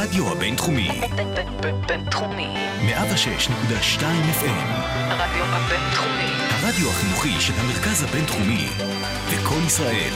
הרדיו 0.00 0.32
הבינתחומי. 0.32 1.00
בינתחומי. 1.88 2.48
106.2 2.86 4.00
FM. 4.00 4.70
הרדיו 4.94 5.44
הבינתחומי. 5.44 6.30
הרדיו 6.50 6.90
החינוכי 6.90 7.40
של 7.40 7.52
המרכז 7.56 8.02
הבינתחומי. 8.02 8.68
לקום 9.32 9.66
ישראל. 9.66 10.12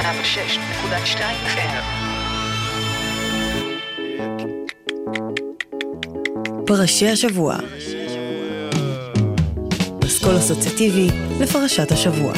106.2 0.00 1.20
FM. 1.46 1.84
פרשי 6.66 7.08
השבוע. 7.08 7.56
אסכול 10.06 10.36
אסוציאטיבי 10.38 11.08
לפרשת 11.40 11.92
השבוע. 11.92 12.32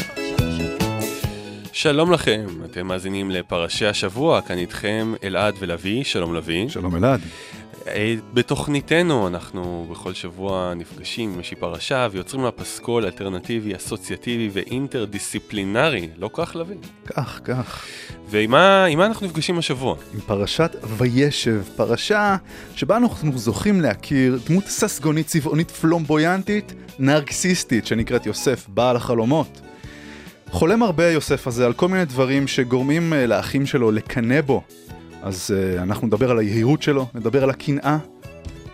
שלום 1.82 2.12
לכם, 2.12 2.46
אתם 2.64 2.86
מאזינים 2.86 3.30
לפרשי 3.30 3.86
השבוע, 3.86 4.40
כאן 4.40 4.58
איתכם 4.58 5.14
אלעד 5.24 5.54
ולוי, 5.58 6.04
שלום 6.04 6.34
לוי. 6.34 6.68
שלום 6.68 6.96
אלעד. 6.96 7.20
אה, 7.86 8.14
בתוכניתנו 8.34 9.28
אנחנו 9.28 9.86
בכל 9.90 10.12
שבוע 10.12 10.74
נפגשים 10.76 11.30
עם 11.30 11.38
איזושהי 11.38 11.56
פרשה 11.56 12.08
ויוצרים 12.12 12.44
לה 12.44 12.50
פסקול 12.50 13.04
אלטרנטיבי, 13.04 13.76
אסוציאטיבי 13.76 14.50
ואינטרדיסציפלינרי, 14.52 16.08
לא 16.18 16.30
כך 16.32 16.56
לוי? 16.56 16.76
כך, 17.06 17.40
כך. 17.44 17.86
ועם 18.28 18.50
מה, 18.50 18.86
מה 18.96 19.06
אנחנו 19.06 19.26
נפגשים 19.26 19.58
השבוע? 19.58 19.96
עם 20.14 20.20
פרשת 20.20 20.76
וישב, 20.96 21.62
פרשה 21.76 22.36
שבה 22.76 22.96
אנחנו 22.96 23.38
זוכים 23.38 23.80
להכיר 23.80 24.38
דמות 24.48 24.64
ססגונית, 24.64 25.26
צבעונית, 25.26 25.70
פלומבויאנטית, 25.70 26.74
נרקסיסטית, 26.98 27.86
שנקראת 27.86 28.26
יוסף, 28.26 28.66
בעל 28.68 28.96
החלומות. 28.96 29.60
חולם 30.52 30.82
הרבה 30.82 31.10
יוסף 31.10 31.46
הזה 31.46 31.66
על 31.66 31.72
כל 31.72 31.88
מיני 31.88 32.04
דברים 32.04 32.48
שגורמים 32.48 33.12
אה, 33.12 33.26
לאחים 33.26 33.66
שלו 33.66 33.90
לקנא 33.90 34.40
בו. 34.40 34.62
אז 35.22 35.50
uh, 35.50 35.82
אנחנו 35.82 36.06
נדבר 36.06 36.30
על 36.30 36.38
היהירות 36.38 36.82
שלו, 36.82 37.06
נדבר 37.14 37.42
על 37.42 37.50
הקנאה, 37.50 37.98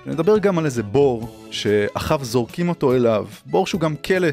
נדבר 0.07 0.39
גם 0.39 0.59
על 0.59 0.65
איזה 0.65 0.83
בור 0.83 1.47
שאחיו 1.51 2.21
זורקים 2.23 2.69
אותו 2.69 2.95
אליו, 2.95 3.27
בור 3.47 3.67
שהוא 3.67 3.81
גם 3.81 3.97
כלא 3.97 4.29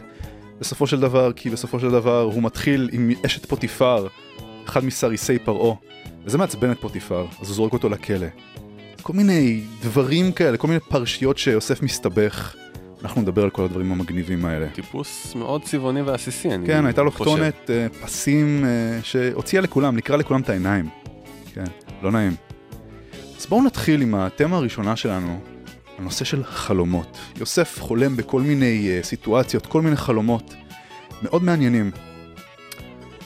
בסופו 0.60 0.88
של 0.88 1.00
דבר, 1.00 1.32
כי 1.34 1.50
בסופו 1.50 1.80
של 1.80 1.92
דבר 1.92 2.22
הוא 2.22 2.44
מתחיל 2.44 2.90
עם 2.92 3.12
אשת 3.26 3.46
פוטיפר, 3.46 4.08
אחד 4.66 4.86
מסריסי 4.86 5.40
פרעה, 5.40 5.76
וזה 6.26 6.38
מעצבן 6.38 6.72
את 6.72 6.78
פוטיפר, 6.80 7.26
אז 7.42 7.48
הוא 7.48 7.56
זורק 7.56 7.74
אותו 7.74 7.90
לכלא. 7.90 8.28
כל 9.02 9.14
מיני 9.14 9.62
דברים 9.82 10.32
כאלה, 10.32 10.58
כל 10.58 10.68
מיני 10.68 10.80
פרשיות 10.80 11.38
שיוסף 11.38 11.82
מסתבך. 11.82 12.56
אנחנו 13.06 13.22
נדבר 13.22 13.44
על 13.44 13.50
כל 13.50 13.64
הדברים 13.64 13.92
המגניבים 13.92 14.46
האלה. 14.46 14.68
טיפוס 14.70 15.36
מאוד 15.36 15.64
צבעוני 15.64 16.02
ועסיסי, 16.02 16.52
אני 16.54 16.68
כן, 16.68 16.86
הייתה 16.86 17.02
לו. 17.04 17.12
כתונת 17.12 17.70
אה, 17.70 17.88
פסים 18.02 18.66
אה, 18.66 19.00
שהוציאה 19.04 19.62
לכולם, 19.62 19.96
נקרא 19.96 20.16
לכולם 20.16 20.42
את 20.42 20.50
העיניים. 20.50 20.90
כן, 21.54 21.64
לא 22.02 22.12
נעים. 22.12 22.36
אז 23.40 23.46
בואו 23.46 23.64
נתחיל 23.64 24.02
עם 24.02 24.16
התמה 24.16 24.58
הראשונה 24.58 24.96
שלנו, 24.96 25.40
הנושא 25.98 26.26
של 26.26 26.44
חלומות. 26.44 27.18
יוסף 27.40 27.80
חולם 27.82 28.18
בכל 28.18 28.42
מיני 28.42 28.90
אה, 28.90 29.00
סיטואציות, 29.04 29.66
כל 29.66 29.82
מיני 29.82 29.96
חלומות 29.96 30.56
מאוד 31.22 31.44
מעניינים. 31.44 31.92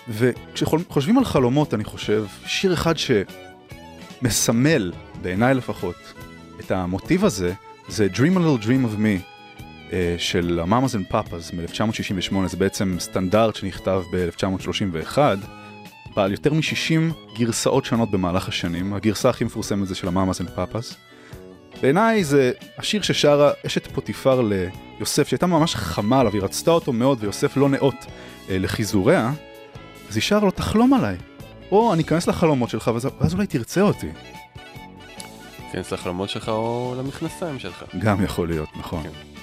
וכשחושבים 0.09 1.17
על 1.17 1.25
חלומות, 1.25 1.73
אני 1.73 1.83
חושב, 1.83 2.25
שיר 2.45 2.73
אחד 2.73 2.93
שמסמל, 4.21 4.91
בעיניי 5.21 5.53
לפחות, 5.53 6.13
את 6.59 6.71
המוטיב 6.71 7.25
הזה, 7.25 7.53
זה 7.87 8.07
Dream 8.13 8.37
a 8.37 8.39
Little 8.39 8.65
Dream 8.65 8.85
of 8.85 8.97
Me 8.97 9.38
של 10.17 10.59
המאמאז 10.59 10.95
אנד 10.95 11.05
פאפאז 11.09 11.51
מ-1968, 11.53 12.47
זה 12.47 12.57
בעצם 12.57 12.95
סטנדרט 12.99 13.55
שנכתב 13.55 14.03
ב-1931, 14.11 15.17
בעל 16.15 16.31
יותר 16.31 16.53
מ-60 16.53 17.13
גרסאות 17.37 17.85
שונות 17.85 18.11
במהלך 18.11 18.47
השנים, 18.47 18.93
הגרסה 18.93 19.29
הכי 19.29 19.43
מפורסמת 19.43 19.87
זה 19.87 19.95
של 19.95 20.07
המאמאז 20.07 20.41
אנד 20.41 20.49
פאפאז. 20.49 20.95
בעיניי 21.81 22.23
זה 22.23 22.51
השיר 22.77 23.01
ששרה 23.01 23.51
אשת 23.65 23.87
פוטיפר 23.87 24.41
ליוסף, 24.41 25.27
שהייתה 25.27 25.47
ממש 25.47 25.75
חמה 25.75 26.19
עליו, 26.19 26.33
היא 26.33 26.41
רצתה 26.41 26.71
אותו 26.71 26.93
מאוד 26.93 27.17
ויוסף 27.21 27.57
לא 27.57 27.69
נאות 27.69 27.95
אה, 28.49 28.59
לחיזוריה, 28.59 29.31
אז 30.09 30.15
היא 30.15 30.21
שרה 30.21 30.39
לו 30.39 30.51
תחלום 30.51 30.93
עליי, 30.93 31.17
או 31.71 31.93
אני 31.93 32.03
אכנס 32.03 32.27
לחלומות 32.27 32.69
שלך 32.69 32.91
ואז, 32.93 33.07
ואז 33.19 33.33
אולי 33.33 33.47
תרצה 33.47 33.81
אותי. 33.81 34.09
כנס 35.71 35.91
לחלומות 35.91 36.29
שלך 36.29 36.49
או 36.49 36.95
למכנסיים 36.97 37.59
שלך. 37.59 37.83
גם 37.99 38.23
יכול 38.23 38.47
להיות, 38.47 38.69
נכון. 38.79 39.03
כן. 39.03 39.38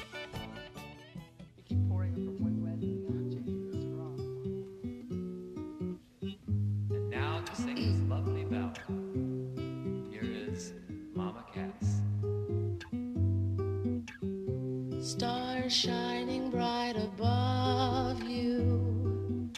Shining 15.76 16.50
bright 16.50 16.94
above 16.96 18.22
you. 18.22 19.50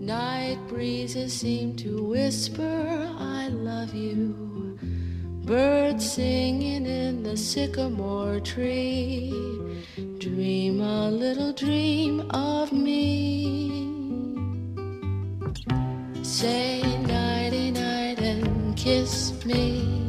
Night 0.00 0.58
breezes 0.66 1.34
seem 1.34 1.76
to 1.76 2.02
whisper, 2.02 3.06
I 3.18 3.48
love 3.48 3.94
you. 3.94 4.78
Birds 5.44 6.10
singing 6.10 6.86
in 6.86 7.22
the 7.22 7.36
sycamore 7.36 8.40
tree. 8.40 9.30
Dream 10.18 10.80
a 10.80 11.10
little 11.10 11.52
dream 11.52 12.20
of 12.30 12.72
me. 12.72 13.84
Say 16.22 16.80
nighty 17.02 17.70
night 17.72 18.20
and 18.20 18.74
kiss 18.74 19.44
me. 19.44 19.99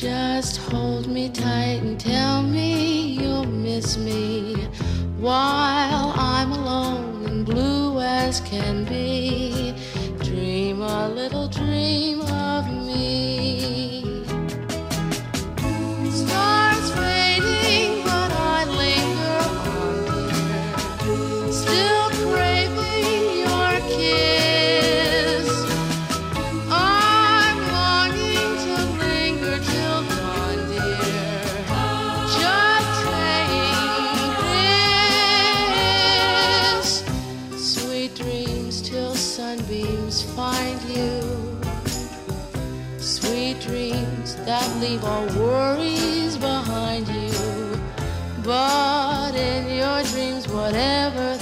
Just 0.00 0.56
hold 0.56 1.08
me 1.08 1.28
tight 1.28 1.82
and 1.82 2.00
tell 2.00 2.42
me 2.42 3.18
you'll 3.20 3.44
miss 3.44 3.98
me 3.98 4.54
while 5.18 6.14
I'm 6.16 6.52
alone 6.52 7.26
and 7.26 7.44
blue 7.44 8.00
as 8.00 8.40
can 8.40 8.86
be. 8.86 9.74
Dream 10.24 10.80
a 10.80 11.06
little 11.10 11.48
dream 11.48 12.22
of 12.22 12.66
me. 12.86 13.99
Dreams 43.60 44.36
that 44.46 44.66
leave 44.80 45.04
all 45.04 45.26
worries 45.36 46.36
behind 46.38 47.06
you. 47.08 47.30
But 48.42 49.34
in 49.34 49.76
your 49.76 50.02
dreams, 50.04 50.48
whatever 50.48 51.39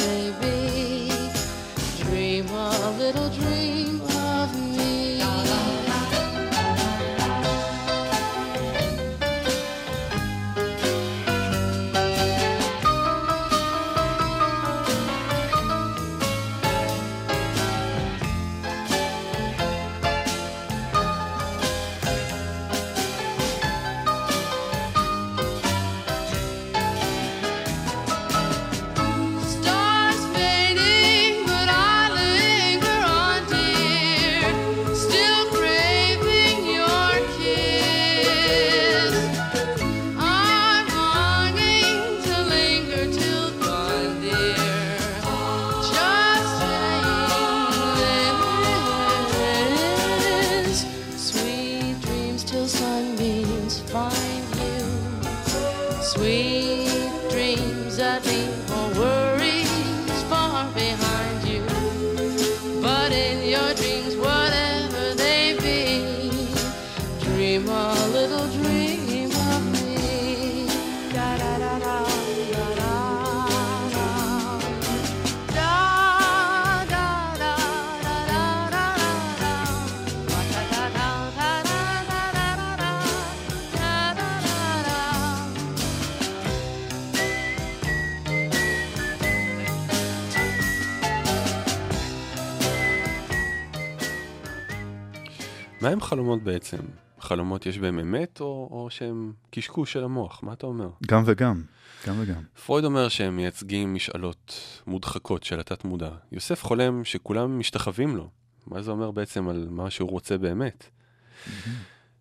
הם 95.98 96.02
חלומות 96.02 96.42
בעצם? 96.42 96.76
חלומות 97.20 97.66
יש 97.66 97.78
בהם 97.78 97.98
אמת, 97.98 98.40
או, 98.40 98.68
או 98.70 98.90
שהם 98.90 99.32
קשקוש 99.50 99.92
של 99.92 100.04
המוח? 100.04 100.42
מה 100.42 100.52
אתה 100.52 100.66
אומר? 100.66 100.88
גם 101.06 101.22
וגם, 101.26 101.62
גם 102.06 102.14
וגם. 102.18 102.42
פרויד 102.66 102.84
אומר 102.84 103.08
שהם 103.08 103.36
מייצגים 103.36 103.94
משאלות 103.94 104.60
מודחקות 104.86 105.44
של 105.44 105.60
התת-מודע. 105.60 106.10
יוסף 106.32 106.62
חולם 106.62 107.04
שכולם 107.04 107.58
משתחווים 107.58 108.16
לו. 108.16 108.30
מה 108.66 108.82
זה 108.82 108.90
אומר 108.90 109.10
בעצם 109.10 109.48
על 109.48 109.66
מה 109.70 109.90
שהוא 109.90 110.10
רוצה 110.10 110.38
באמת? 110.38 110.88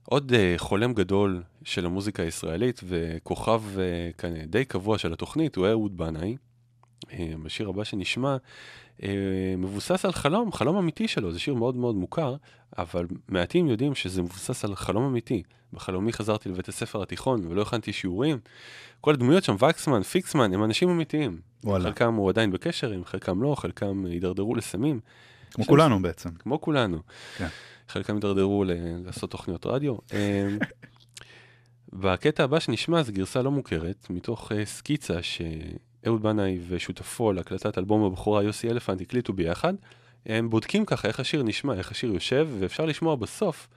עוד 0.04 0.32
uh, 0.32 0.36
חולם 0.58 0.94
גדול 0.94 1.44
של 1.64 1.86
המוזיקה 1.86 2.24
הישראלית 2.24 2.82
וכוכב 2.88 3.64
uh, 3.76 4.18
כאן 4.18 4.34
די 4.46 4.66
קבוע 4.66 4.98
של 4.98 5.14
התוכנית 5.14 5.56
הוא 5.56 5.68
אהוד 5.68 5.98
בנאי. 5.98 6.36
Uh, 7.04 7.08
בשיר 7.44 7.70
הבא 7.70 7.84
שנשמע 7.84 8.38
מבוסס 9.58 10.06
על 10.06 10.12
חלום, 10.12 10.52
חלום 10.52 10.78
אמיתי 10.78 11.08
שלו, 11.08 11.32
זה 11.32 11.40
שיר 11.40 11.54
מאוד 11.54 11.76
מאוד 11.76 11.96
מוכר, 11.96 12.36
אבל 12.78 13.06
מעטים 13.30 13.68
יודעים 13.68 13.96
שזה 13.96 14.22
מבוסס 14.22 14.66
על 14.66 14.76
חלום 14.76 15.04
אמיתי. 15.04 15.44
בחלומי 15.74 16.14
חזרתי 16.14 16.50
לבית 16.50 16.68
הספר 16.70 17.02
התיכון 17.02 17.46
ולא 17.48 17.62
הכנתי 17.62 17.94
שיעורים. 17.94 18.38
כל 19.02 19.14
הדמויות 19.14 19.44
שם, 19.44 19.56
וקסמן, 19.56 20.04
פיקסמן, 20.04 20.54
הם 20.54 20.64
אנשים 20.64 20.90
אמיתיים. 20.90 21.40
וואלה. 21.64 21.84
חלקם 21.84 22.14
הוא 22.14 22.30
עדיין 22.30 22.52
בקשר 22.52 22.92
עם, 22.92 23.06
חלקם 23.06 23.42
לא, 23.44 23.56
חלקם 23.56 24.06
הידרדרו 24.06 24.56
לסמים. 24.56 25.00
כמו 25.52 25.64
שם- 25.64 25.70
כולנו 25.70 26.02
בעצם. 26.02 26.30
כמו 26.30 26.62
כולנו. 26.62 27.00
כן. 27.38 27.48
חלקם 27.90 28.14
הידרדרו 28.16 28.64
ל- 28.64 28.72
לעשות 29.06 29.32
תוכניות 29.32 29.66
רדיו. 29.66 29.96
אמ, 30.14 30.58
בקטע 31.94 32.44
הבא 32.44 32.60
שנשמע 32.60 33.04
זו 33.04 33.14
גרסה 33.14 33.42
לא 33.42 33.52
מוכרת, 33.52 34.08
מתוך 34.10 34.52
אה, 34.52 34.66
סקיצה 34.66 35.22
שאהוד 36.08 36.24
בנאי 36.24 36.60
ושותפו 36.68 37.34
להקלטת 37.34 37.78
אלבום 37.78 38.04
הבכורה 38.04 38.44
יוסי 38.44 38.70
אלפנט 38.70 39.02
הקליטו 39.02 39.34
ביחד. 39.34 39.74
הם 40.26 40.50
בודקים 40.50 40.86
ככה 40.86 41.08
איך 41.08 41.20
השיר 41.20 41.44
נשמע, 41.44 41.74
איך 41.74 41.92
השיר 41.92 42.14
יושב, 42.14 42.48
ואפשר 42.60 42.86
לשמוע 42.86 43.16
בסוף 43.16 43.68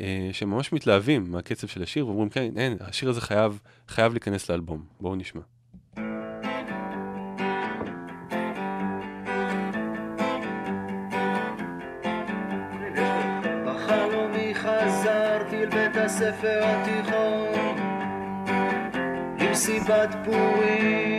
אה, 0.00 0.30
שהם 0.32 0.50
ממש 0.50 0.72
מתלהבים 0.72 1.30
מהקצב 1.30 1.66
של 1.66 1.82
השיר, 1.82 2.06
ואומרים 2.06 2.28
כן, 2.28 2.50
אין, 2.56 2.76
השיר 2.80 3.08
הזה 3.08 3.20
חייב, 3.20 3.60
חייב 3.88 4.12
להיכנס 4.12 4.50
לאלבום. 4.50 4.84
בואו 5.00 5.14
נשמע. 5.14 5.40
הספר 16.04 16.60
התיכון 16.64 17.76
למסיבת 19.38 20.14
פורים 20.24 21.13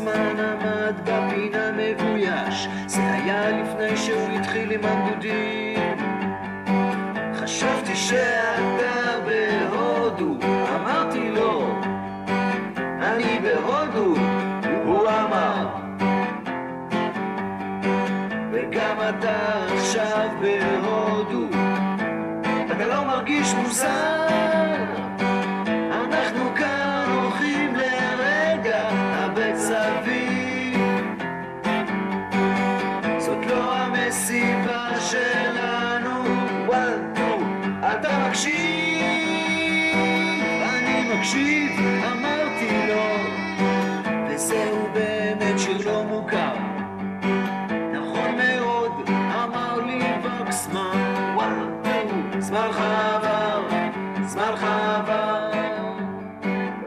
וקסמן 0.00 0.40
עמד 0.40 0.94
בפינה 1.04 1.70
מבויש 1.72 2.68
זה 2.86 3.12
היה 3.12 3.50
לפני 3.50 3.96
שהוא 3.96 4.28
התחיל 4.30 4.70
עם 4.70 4.80
הנדודים. 4.84 5.96
חשבתי 7.34 7.96
שאתה 7.96 9.18
בהודו 9.26 10.36
אמרתי 10.76 11.30
לו 11.30 11.80
אני 13.00 13.40
בהודו 13.42 14.14
הוא 14.84 15.08
אמר. 15.08 15.66
וגם 18.52 18.96
אתה 19.08 19.66
עכשיו 19.74 20.28
בהודו 20.40 21.48
אתה 22.66 22.86
לא 22.86 23.04
מרגיש 23.04 23.54
מוזר 23.54 24.19
מקשיב 38.40 39.04
אני 40.62 41.14
מקשיב 41.14 41.70
אמרתי 42.12 42.86
לו 42.88 43.04
וזהו 44.28 44.88
באמת 44.92 45.58
שיר 45.58 45.90
לא 45.90 46.04
מוכר. 46.04 46.54
נכון 47.92 48.36
מאוד, 48.36 48.92
אמר 49.44 49.80
לי 49.86 50.00
וקסמן, 50.22 51.34
וואלה, 51.34 51.64
זמנך 52.38 52.80
עבר, 52.80 53.68
זמנך 54.26 54.62
עבר. 54.62 55.50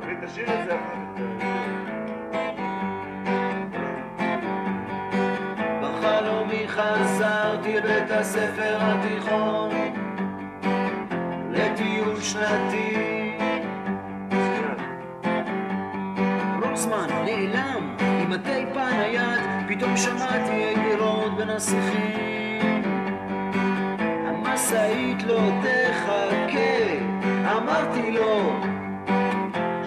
תביא 0.02 0.14
את 0.20 0.24
השיר 0.24 0.46
הזה 0.52 0.78
בחלומי 5.82 6.68
חזרתי 6.68 7.74
לבית 7.74 8.12
הספר 8.12 8.78
התיכון 8.80 9.13
שנתי 12.44 13.38
רוקסמן 16.62 17.08
נעלם 17.26 17.96
עם 18.00 18.32
הטייפ 18.32 18.78
הנייד, 18.78 19.42
פתאום 19.68 19.98
שמעתי 19.98 20.74
אגרות 20.74 21.38
בין 21.38 21.50
השיחים. 21.50 22.84
המשאית 24.28 25.24
לא 25.24 25.50
תחכה, 25.62 26.84
אמרתי 27.58 28.12
לו, 28.12 28.60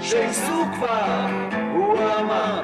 שייסעו 0.01 0.65
כבר, 0.75 1.27
הוא 1.73 1.99
אמר. 2.21 2.63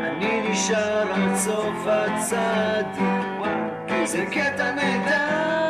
אני 0.00 0.50
נשאר 0.50 1.12
עד 1.12 1.36
סוף 1.36 1.86
הצד, 1.86 2.84
זה 4.04 4.24
קטע 4.30 4.72
נהדר. 4.72 5.67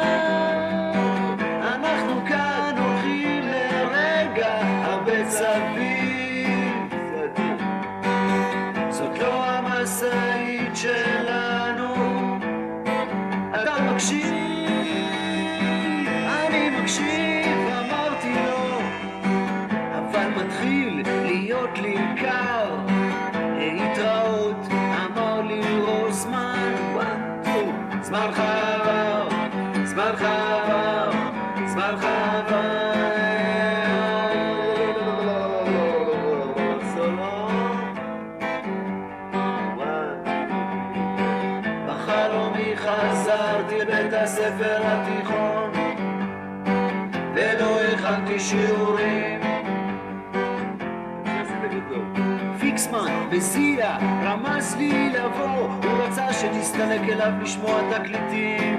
וזיה 53.39 53.99
רמז 54.25 54.77
לי 54.79 55.11
לבוא. 55.11 55.69
הוא 55.85 56.03
רצה 56.03 56.33
שתסתלק 56.33 57.01
אליו 57.09 57.33
לשמוע 57.43 57.81
תקליטים. 57.91 58.79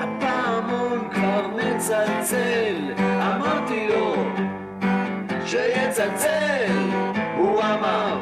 הפעמון 0.00 1.08
כבר 1.12 1.48
מצלצל. 1.48 2.92
אמרתי 2.98 3.88
לו 3.88 4.14
שיצלצל. 5.46 6.72
הוא 7.36 7.60
אמר 7.60 8.20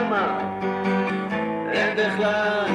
אמר 0.00 0.38
אין 1.72 1.96
בכלל 1.96 2.67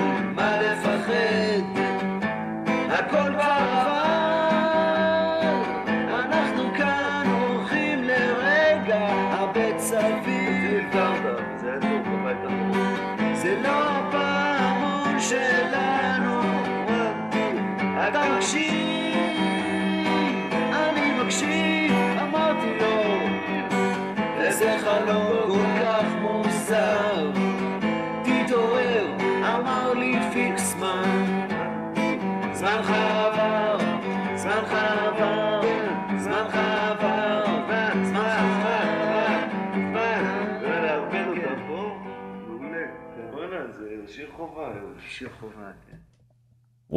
כן. 45.90 45.98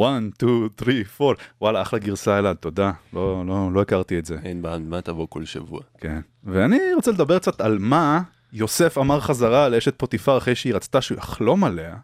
1, 0.01 0.21
2, 0.35 0.69
3, 0.79 1.21
4. 1.21 1.33
וואלה, 1.61 1.81
אחלה 1.81 1.99
גרסה 1.99 2.39
אלעד, 2.39 2.55
תודה. 2.55 2.91
לא, 3.13 3.43
לא, 3.47 3.73
לא 3.73 3.81
הכרתי 3.81 4.19
את 4.19 4.25
זה. 4.25 4.37
אין 4.43 4.61
בעד 4.61 4.81
מה 4.81 5.01
תבוא 5.01 5.27
כל 5.29 5.45
שבוע. 5.45 5.79
כן. 5.97 6.19
ואני 6.43 6.93
רוצה 6.95 7.11
לדבר 7.11 7.39
קצת 7.39 7.61
על 7.61 7.77
מה 7.79 8.21
יוסף 8.53 8.97
אמר 8.97 9.19
חזרה 9.19 9.69
לאשת 9.69 9.95
פוטיפר 9.97 10.37
אחרי 10.37 10.55
שהיא 10.55 10.73
רצתה 10.73 11.01
שהוא 11.01 11.17
יחלום 11.17 11.63
עליה. 11.63 11.95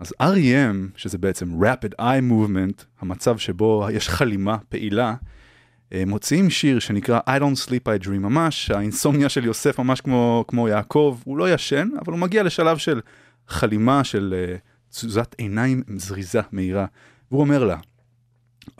אז 0.00 0.14
REM, 0.22 0.96
שזה 0.96 1.18
בעצם 1.18 1.62
Rapid 1.62 2.00
Eye 2.00 2.30
Movement, 2.30 2.84
המצב 3.00 3.38
שבו 3.38 3.86
יש 3.92 4.08
חלימה 4.08 4.58
פעילה, 4.68 5.14
אה, 5.92 6.02
מוציאים 6.06 6.50
שיר 6.50 6.78
שנקרא 6.78 7.20
I 7.28 7.40
don't 7.40 7.66
sleep 7.66 7.86
I 7.86 8.04
dream, 8.06 8.18
ממש 8.18 8.70
האינסומניה 8.70 9.28
של 9.28 9.44
יוסף 9.44 9.78
ממש 9.78 10.00
כמו, 10.00 10.44
כמו 10.48 10.68
יעקב, 10.68 11.18
הוא 11.24 11.38
לא 11.38 11.54
ישן, 11.54 11.88
אבל 12.04 12.12
הוא 12.12 12.20
מגיע 12.20 12.42
לשלב 12.42 12.76
של 12.76 13.00
חלימה 13.48 14.04
של 14.04 14.34
אה, 14.36 14.56
תזוזת 14.91 15.35
עיניים 15.37 15.83
עם 15.87 15.99
זריזה 15.99 16.41
מהירה, 16.51 16.85
והוא 17.31 17.41
אומר 17.41 17.63
לה, 17.63 17.77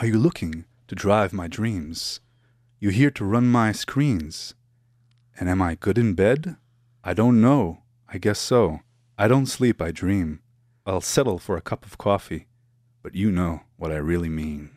Are 0.01 0.05
you 0.05 0.17
looking 0.17 0.63
to 0.87 0.95
drive 0.95 1.33
my 1.33 1.47
dreams? 1.47 2.19
You 2.79 2.89
here 2.89 3.11
to 3.11 3.25
run 3.25 3.47
my 3.47 3.71
screens? 3.71 4.53
And 5.37 5.49
am 5.49 5.61
I 5.61 5.75
good 5.75 5.97
in 5.97 6.13
bed? 6.13 6.55
I 7.03 7.13
don't 7.13 7.41
know. 7.41 7.79
I 8.13 8.17
guess 8.17 8.39
so. 8.39 8.79
I 9.17 9.27
don't 9.27 9.47
sleep, 9.47 9.81
I 9.81 9.91
dream. 9.91 10.39
I'll 10.85 11.01
settle 11.01 11.39
for 11.39 11.57
a 11.57 11.61
cup 11.61 11.85
of 11.85 11.97
coffee. 11.97 12.47
But 13.03 13.15
you 13.15 13.31
know 13.31 13.61
what 13.77 13.91
I 13.91 13.97
really 13.97 14.29
mean. 14.29 14.70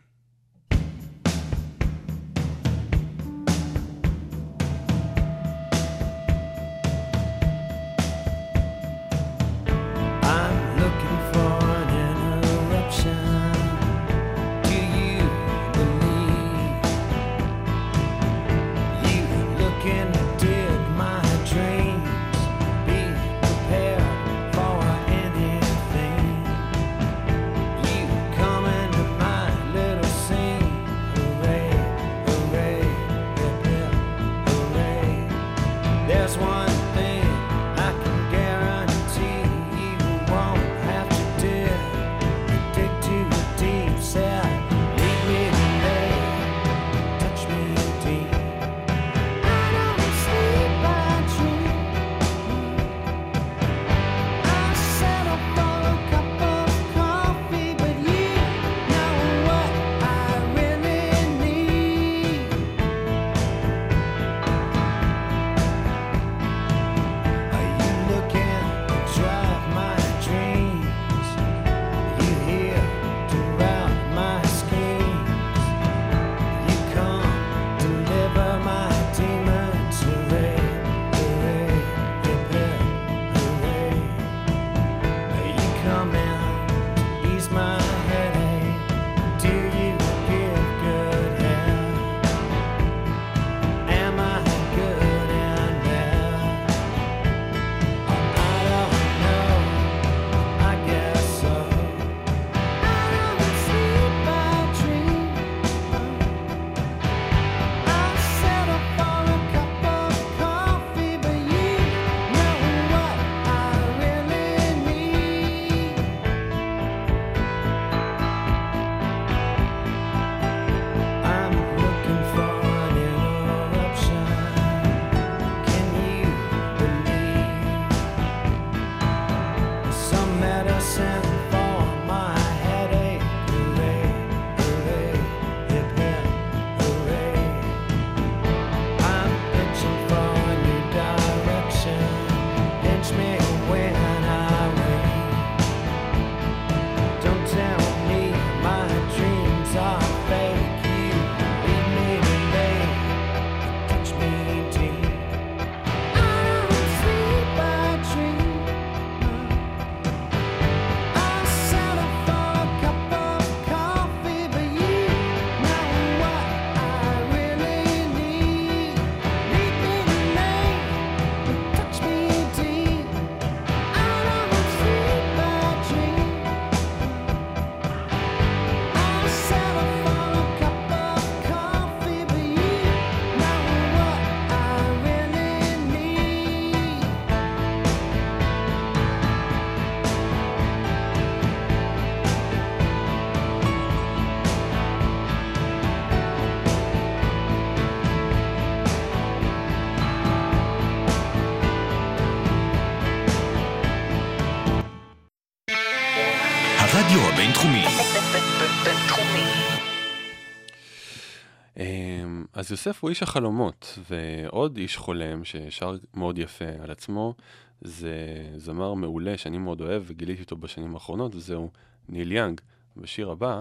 אז 212.66 212.70
יוסף 212.70 213.02
הוא 213.02 213.10
איש 213.10 213.22
החלומות, 213.22 213.98
ועוד 214.10 214.76
איש 214.76 214.96
חולם 214.96 215.44
ששר 215.44 215.96
מאוד 216.14 216.38
יפה 216.38 216.64
על 216.80 216.90
עצמו, 216.90 217.34
זה 217.80 218.16
זמר 218.56 218.94
מעולה 218.94 219.36
שאני 219.36 219.58
מאוד 219.58 219.80
אוהב 219.80 220.02
וגיליתי 220.06 220.42
אותו 220.42 220.56
בשנים 220.56 220.94
האחרונות, 220.94 221.34
וזהו 221.34 221.70
ניל 222.08 222.32
יאנג. 222.32 222.60
בשיר 222.96 223.30
הבא, 223.30 223.60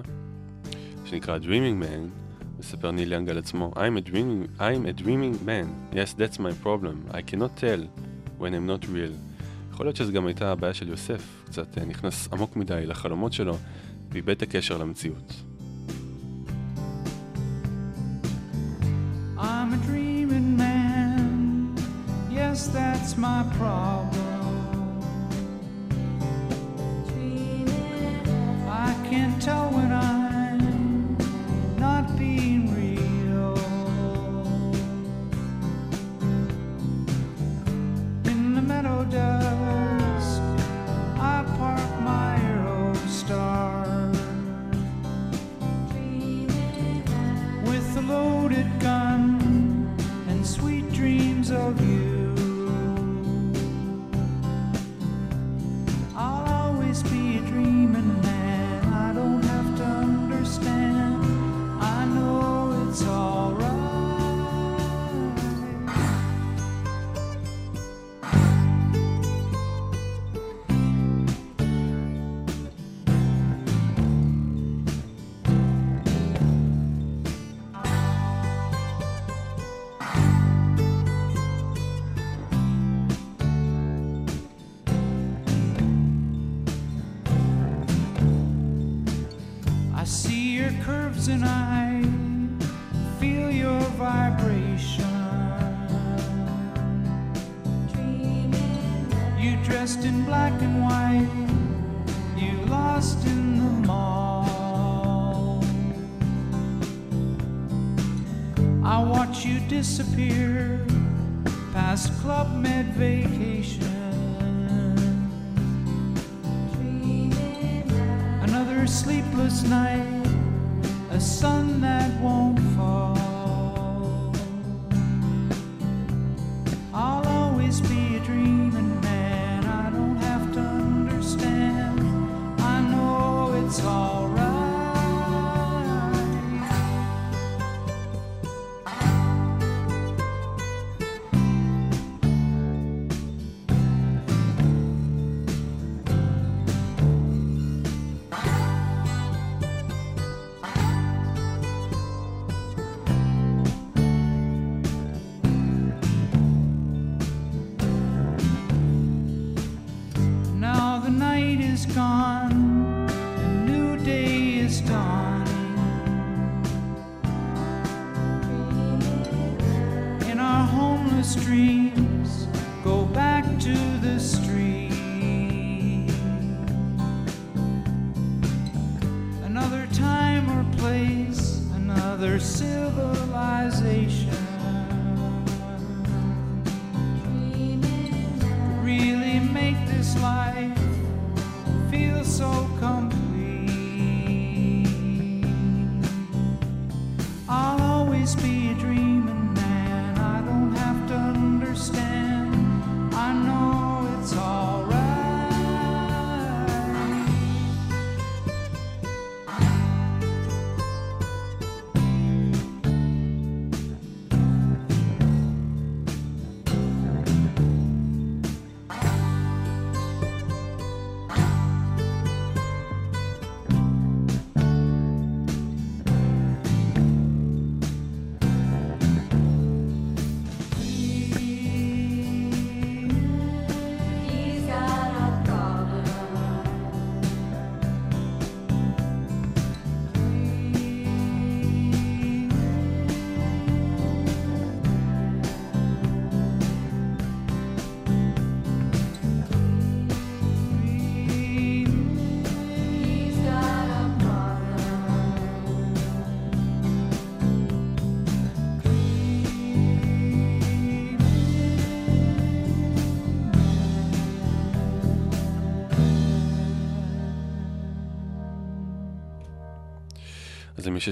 שנקרא 1.05 1.37
Dreaming 1.37 1.83
Man, 1.83 2.09
מספר 2.59 2.91
ניל 2.91 3.11
יאנג 3.11 3.29
על 3.29 3.37
עצמו, 3.37 3.71
I'm 3.75 4.07
a 4.07 4.09
dreaming, 4.09 4.59
I'm 4.59 4.99
a 4.99 5.01
dreaming 5.01 5.45
man, 5.45 5.95
yes 5.95 6.13
that's 6.17 6.39
my 6.39 6.65
problem, 6.65 7.11
I 7.11 7.31
cannot 7.31 7.61
tell 7.61 7.81
when 8.39 8.53
I'm 8.53 8.69
not 8.69 8.85
real. 8.85 9.13
יכול 9.71 9.85
להיות 9.85 9.95
שזו 9.95 10.13
גם 10.13 10.25
הייתה 10.27 10.51
הבעיה 10.51 10.73
של 10.73 10.89
יוסף, 10.89 11.43
קצת 11.45 11.77
אה, 11.77 11.85
נכנס 11.85 12.33
עמוק 12.33 12.55
מדי 12.55 12.85
לחלומות 12.85 13.33
שלו, 13.33 13.57
ואיבד 14.09 14.29
את 14.29 14.41
הקשר 14.41 14.77
למציאות. 14.77 15.54
That's 23.05 23.17
my 23.17 23.45
problem. 23.59 24.24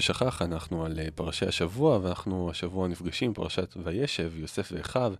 ששכח, 0.00 0.42
אנחנו 0.42 0.84
על 0.84 1.00
אה, 1.00 1.08
פרשי 1.14 1.46
השבוע, 1.46 1.98
ואנחנו 2.02 2.50
השבוע 2.50 2.88
נפגשים, 2.88 3.34
פרשת 3.34 3.74
וישב, 3.84 4.32
יוסף 4.36 4.72
ואחיו, 4.74 5.14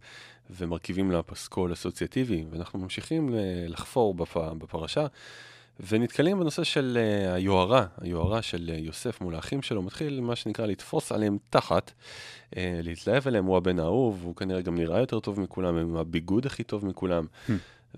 ומרכיבים 0.51 1.11
לה 1.11 1.23
פסקול 1.23 1.73
אסוציאטיבי, 1.73 2.45
ואנחנו 2.51 2.79
ממשיכים 2.79 3.35
לחפור 3.69 4.15
בפ... 4.15 4.37
בפרשה, 4.37 5.07
ונתקלים 5.89 6.41
בנושא 6.41 6.65
של 6.65 6.99
אה, 7.01 7.35
היוהרה, 7.35 7.87
היוהרה 8.01 8.43
של 8.43 8.71
אה, 8.75 8.79
יוסף 8.79 9.21
מול 9.21 9.35
האחים 9.35 9.63
שלו, 9.63 9.83
מתחיל 9.83 10.21
מה 10.21 10.37
שנקרא 10.37 10.67
לתפוס 10.67 11.13
עליהם 11.13 11.39
תחת, 11.51 11.93
להתלהב 12.57 13.29
עליהם, 13.29 13.45
הוא 13.45 13.57
הבן 13.57 13.79
האהוב, 13.79 14.21
הוא 14.25 14.37
כנראה 14.37 14.61
גם 14.61 14.75
נראה 14.75 15.01
יותר 15.01 15.21
טוב 15.21 15.41
מכולם, 15.41 15.77
עם 15.77 15.97
הביגוד 15.97 16.47
הכי 16.47 16.63
טוב 16.65 16.87
מכולם, 16.87 17.27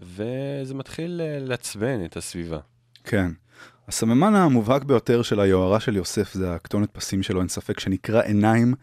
וזה 0.02 0.74
מתחיל 0.74 1.20
לעצבן 1.40 2.04
את 2.04 2.16
הסביבה. 2.16 2.58
כן. 3.04 3.30
הסממן 3.88 4.34
המובהק 4.34 4.84
ביותר 4.84 5.22
של 5.22 5.40
היוהרה 5.40 5.80
של 5.80 5.96
יוסף 5.96 6.32
זה 6.32 6.54
הכתונת 6.54 6.90
פסים 6.90 7.22
שלו, 7.22 7.40
אין 7.40 7.48
ספק, 7.48 7.80
שניקר 7.80 8.22
עיניים 8.22 8.74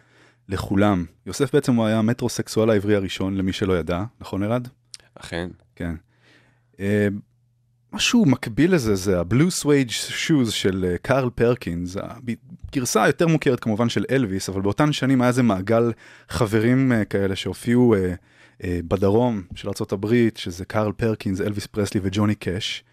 לכולם. 0.49 1.05
יוסף 1.25 1.55
בעצם 1.55 1.75
הוא 1.75 1.85
היה 1.85 1.99
המטרוסקסואל 1.99 2.69
העברי 2.69 2.95
הראשון, 2.95 3.37
למי 3.37 3.53
שלא 3.53 3.77
ידע, 3.77 4.03
נכון 4.21 4.43
אלעד? 4.43 4.67
אכן. 5.15 5.49
כן. 5.75 5.95
אה, 6.79 7.07
משהו 7.93 8.25
מקביל 8.25 8.73
לזה 8.73 8.95
זה 8.95 9.19
ה 9.19 9.26
Blue 9.26 9.51
Suede 9.51 9.89
Shoes 9.89 10.51
של 10.51 10.85
אה, 10.89 10.97
קארל 10.97 11.29
פרקינס, 11.29 11.97
הגרסה 12.71 13.03
היותר 13.03 13.27
מוכרת 13.27 13.59
כמובן 13.59 13.89
של 13.89 14.05
אלוויס, 14.11 14.49
אבל 14.49 14.61
באותן 14.61 14.91
שנים 14.93 15.21
היה 15.21 15.27
איזה 15.27 15.43
מעגל 15.43 15.91
חברים 16.29 16.91
אה, 16.91 17.05
כאלה 17.05 17.35
שהופיעו 17.35 17.95
אה, 17.95 18.13
אה, 18.63 18.79
בדרום 18.87 19.41
של 19.55 19.67
ארה"ב, 19.67 20.29
שזה 20.35 20.65
קארל 20.65 20.91
פרקינס, 20.91 21.41
אלוויס 21.41 21.65
פרסלי 21.65 22.01
וג'וני 22.03 22.35
קאש. 22.35 22.83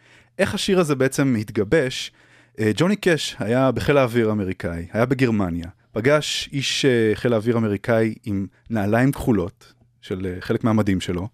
איך 0.40 0.54
השיר 0.54 0.80
הזה 0.80 0.94
בעצם 0.94 1.36
התגבש? 1.40 2.12
אה, 2.60 2.70
ג'וני 2.76 2.96
קאש 2.96 3.36
היה 3.38 3.70
בחיל 3.70 3.96
האוויר 3.96 4.28
האמריקאי, 4.28 4.86
היה 4.92 5.06
בגרמניה, 5.06 5.66
פגש 5.92 6.48
איש 6.52 6.84
אה, 6.84 7.10
חיל 7.14 7.32
האוויר 7.32 7.56
אמריקאי 7.56 8.14
עם 8.24 8.46
נעליים 8.70 9.12
כחולות, 9.12 9.72
של 10.00 10.26
אה, 10.26 10.40
חלק 10.40 10.64
מהמדים 10.64 11.00
שלו, 11.00 11.28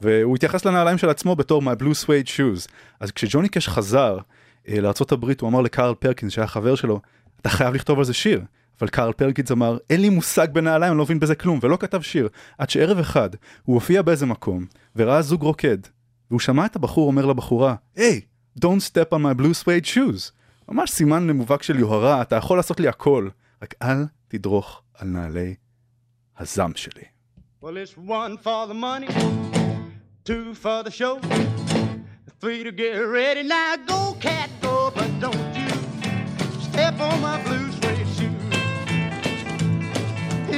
והוא 0.00 0.36
התייחס 0.36 0.64
לנעליים 0.64 0.98
של 0.98 1.08
עצמו 1.08 1.36
בתור 1.36 1.62
my 1.62 1.82
blue 1.82 2.04
suede 2.04 2.28
shoes. 2.36 2.70
אז 3.00 3.10
כשג'וני 3.10 3.48
קאש 3.48 3.68
חזר 3.68 4.18
לארה"ב, 4.68 5.32
הוא 5.40 5.48
אמר 5.48 5.60
לקארל 5.60 5.94
פרקינס, 5.94 6.32
שהיה 6.32 6.46
חבר 6.46 6.74
שלו, 6.74 7.00
אתה 7.40 7.48
חייב 7.48 7.74
לכתוב 7.74 7.98
על 7.98 8.04
זה 8.04 8.14
שיר. 8.14 8.42
אבל 8.80 8.88
קארל 8.88 9.12
פרקינס 9.12 9.52
אמר, 9.52 9.78
אין 9.90 10.00
לי 10.00 10.08
מושג 10.08 10.48
בנעליים, 10.52 10.92
אני 10.92 10.98
לא 10.98 11.04
מבין 11.04 11.20
בזה 11.20 11.34
כלום, 11.34 11.58
ולא 11.62 11.76
כתב 11.76 12.00
שיר. 12.00 12.28
עד 12.58 12.70
שערב 12.70 12.98
אחד, 12.98 13.30
הוא 13.62 13.74
הופיע 13.74 14.02
באיזה 14.02 14.26
מקום, 14.26 14.66
וראה 14.96 15.22
זוג 15.22 15.42
רוקד, 15.42 15.78
והוא 16.30 16.40
שמע 16.40 16.66
את 16.66 16.76
הבחור 16.76 17.06
אומר 17.06 17.26
לבחורה, 17.26 17.74
היי, 17.96 18.20
hey, 18.22 18.35
don't 18.58 18.80
step 18.80 19.12
on 19.12 19.22
my 19.22 19.34
blue 19.34 19.54
suede 19.54 19.86
shoes. 19.86 20.32
ממש 20.68 20.90
סימן 20.90 21.30
מובהק 21.30 21.62
של 21.62 21.78
יוהרה, 21.78 22.22
אתה 22.22 22.36
יכול 22.36 22.56
לעשות 22.56 22.80
לי 22.80 22.88
הכל, 22.88 23.28
רק 23.62 23.74
אל 23.82 24.04
תדרוך 24.28 24.82
על 24.94 25.08
נעלי 25.08 25.54
הזעם 26.38 26.72
שלי. 26.76 27.02
Well, 27.62 27.76
it's 27.76 27.96
one 27.96 28.36
for 28.36 28.66
the 28.66 28.74
money, 28.74 29.08
two 30.24 30.54
for 30.54 30.82
the 30.82 30.90
show, 30.90 31.14
three 32.40 32.62
to 32.64 32.72
get 32.82 32.94
ready. 33.18 33.42
Now 33.42 33.76
go, 33.92 34.00
cat, 34.20 34.50
go, 34.60 34.92
but 34.96 35.10
don't 35.24 35.50
you 35.60 35.70
step 36.68 36.94
on 37.00 37.16
my 37.28 37.36
blue 37.46 37.68
suede 37.78 38.08
shoe. 38.16 38.36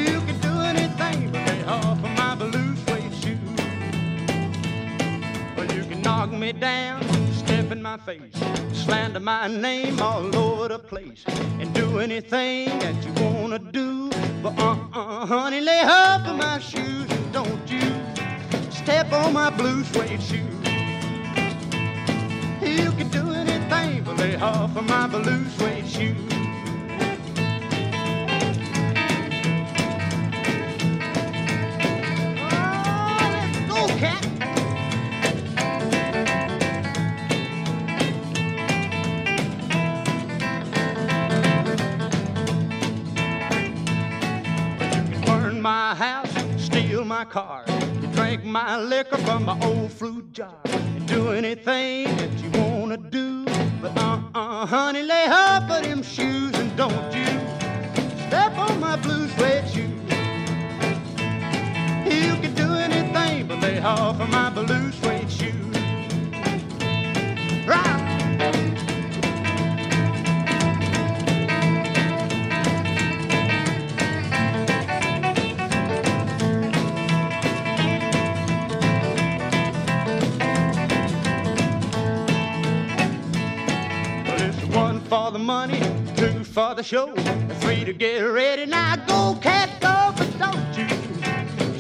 You 0.07 0.17
can 0.27 0.39
do 0.49 0.55
anything 0.73 1.19
but 1.35 1.57
off 1.77 1.99
of 2.07 2.13
my 2.23 2.33
blue 2.43 2.71
suede 2.85 3.15
shoe. 3.23 3.41
Well, 5.57 5.69
you 5.77 5.85
can 5.91 6.01
knock 6.07 6.31
me 6.43 6.51
down, 6.53 6.99
my 7.89 7.97
face, 7.97 8.39
slander 8.85 9.19
my 9.19 9.49
name 9.49 9.99
all 9.99 10.37
over 10.37 10.69
the 10.69 10.79
place, 10.79 11.25
and 11.59 11.73
do 11.75 12.01
anything 12.01 12.69
that 12.81 12.97
you 13.03 13.13
wanna 13.25 13.59
do. 13.59 14.11
But 14.43 14.59
uh-uh, 14.59 15.25
honey, 15.25 15.63
lay 15.63 15.81
off 15.85 16.27
of 16.27 16.37
my 16.37 16.59
shoes 16.59 17.11
and 17.11 17.33
don't 17.33 17.71
you 17.71 17.89
step 18.71 19.11
on 19.11 19.33
my 19.33 19.49
blue 19.49 19.83
suede 19.85 20.23
shoes. 20.23 20.65
You 22.61 22.93
can 22.93 23.09
do 23.09 23.25
anything, 23.33 24.05
but 24.05 24.19
lay 24.19 24.37
off 24.37 24.77
of 24.77 24.85
my 24.85 25.07
blue 25.07 25.49
suede 25.57 25.89
shoes. 25.89 26.33
Let's 26.99 27.29
Go, 33.71 33.87
cat. 33.97 34.28
My 47.19 47.25
car. 47.25 47.65
You 48.01 48.07
drink 48.13 48.45
my 48.45 48.79
liquor 48.79 49.19
from 49.19 49.47
my 49.47 49.59
old 49.63 49.91
fruit 49.91 50.33
jar. 50.33 50.55
You 50.95 51.01
do 51.17 51.33
anything 51.33 52.05
that 52.17 52.33
you 52.41 52.49
wanna 52.61 52.97
do. 52.97 53.45
But 53.83 53.99
uh-uh, 53.99 54.67
honey, 54.67 55.03
lay 55.03 55.27
off 55.27 55.69
of 55.69 55.83
them 55.83 56.01
shoes 56.05 56.55
and 56.55 56.71
don't 56.77 57.13
you 57.13 57.27
step 58.29 58.57
on 58.57 58.79
my 58.79 58.95
blue 59.05 59.27
suede 59.31 59.69
shoes. 59.75 60.01
You 62.15 62.37
can 62.43 62.55
do 62.55 62.69
anything 62.87 63.49
but 63.49 63.59
lay 63.63 63.81
off 63.81 64.21
of 64.21 64.31
my 64.31 64.51
blue 64.51 64.93
suede 64.93 65.29
shoes. 65.29 65.77
Right. 67.67 68.08
For 85.09 85.31
the 85.31 85.39
money, 85.39 85.81
two 86.17 86.45
for 86.45 86.75
the 86.75 86.83
show, 86.83 87.15
three 87.61 87.83
to 87.83 87.95
get 87.95 88.21
ready. 88.21 88.67
Now 88.67 88.97
go, 88.97 89.39
cat, 89.41 89.81
go, 89.81 90.13
but 90.19 90.39
don't 90.39 90.77
you 90.77 90.87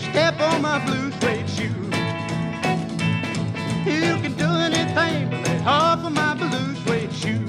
step 0.01 0.41
on 0.41 0.63
my 0.63 0.79
blue 0.87 1.13
suede 1.21 1.49
shoe. 1.51 1.75
You 3.85 4.17
can 4.23 4.35
do 4.35 4.47
anything 4.47 5.29
but 5.29 5.47
lay 5.47 5.61
off 5.67 6.05
of 6.07 6.13
my 6.13 6.35
blue 6.35 6.75
suede 6.85 7.13
shoe. 7.13 7.45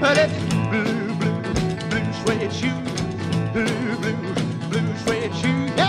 But 0.00 0.16
it's 0.16 0.32
blue, 0.70 1.14
blue, 1.20 1.42
blue 1.90 2.12
suede 2.22 2.52
shoe. 2.52 2.80
Blue, 3.52 3.96
blue, 3.98 4.70
blue 4.70 4.96
suede 5.04 5.34
shoe. 5.34 5.85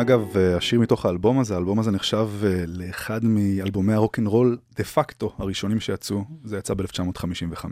אגב, 0.00 0.36
אה, 0.36 0.56
השיר 0.56 0.80
מתוך 0.80 1.06
האלבום 1.06 1.38
הזה, 1.38 1.54
האלבום 1.54 1.78
הזה 1.78 1.90
נחשב 1.90 2.28
אה, 2.44 2.64
לאחד 2.66 3.24
מאלבומי 3.24 3.92
הרוקנרול 3.92 4.58
דה 4.76 4.84
פקטו 4.84 5.32
הראשונים 5.38 5.80
שיצאו, 5.80 6.24
זה 6.44 6.58
יצא 6.58 6.74
ב-1955. 6.74 7.64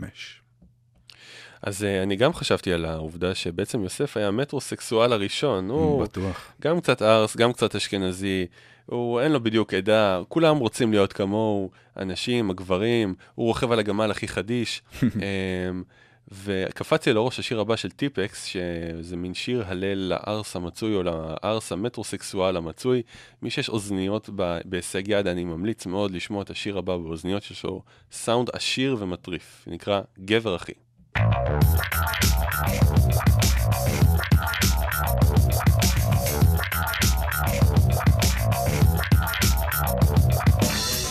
אז 1.61 1.83
אה, 1.83 2.03
אני 2.03 2.15
גם 2.15 2.33
חשבתי 2.33 2.73
על 2.73 2.85
העובדה 2.85 3.35
שבעצם 3.35 3.83
יוסף 3.83 4.17
היה 4.17 4.27
המטרוסקסואל 4.27 5.13
הראשון. 5.13 5.69
הוא 5.69 6.03
בטוח. 6.03 6.51
גם 6.61 6.81
קצת 6.81 7.01
ארס, 7.01 7.37
גם 7.37 7.53
קצת 7.53 7.75
אשכנזי, 7.75 8.45
הוא 8.85 9.21
אין 9.21 9.31
לו 9.31 9.43
בדיוק 9.43 9.73
עדה, 9.73 10.21
כולם 10.29 10.57
רוצים 10.57 10.91
להיות 10.91 11.13
כמוהו, 11.13 11.71
הנשים, 11.95 12.49
הגברים, 12.49 13.15
הוא 13.35 13.47
רוכב 13.47 13.71
על 13.71 13.79
הגמל 13.79 14.11
הכי 14.11 14.27
חדיש. 14.27 14.81
אמ, 15.03 15.83
וקפץ 16.31 17.07
לי 17.07 17.13
לראש 17.13 17.39
השיר 17.39 17.59
הבא 17.59 17.75
של 17.75 17.91
טיפקס, 17.91 18.45
שזה 18.45 19.15
מין 19.17 19.33
שיר 19.33 19.63
הלל 19.67 19.97
לארס 19.97 20.55
המצוי 20.55 20.95
או 20.95 21.03
לארס 21.03 21.71
המטרוסקסואל 21.71 22.57
המצוי. 22.57 23.01
מי 23.41 23.49
שיש 23.49 23.69
אוזניות 23.69 24.29
בהישג 24.65 25.07
יד, 25.07 25.27
אני 25.27 25.43
ממליץ 25.43 25.85
מאוד 25.85 26.11
לשמוע 26.11 26.43
את 26.43 26.49
השיר 26.49 26.77
הבא 26.77 26.97
באוזניות 26.97 27.43
שיש 27.43 27.63
לו 27.63 27.81
סאונד 28.11 28.49
עשיר 28.53 28.95
ומטריף, 28.99 29.63
נקרא 29.67 30.01
גבר 30.19 30.55
אחי. 30.55 30.73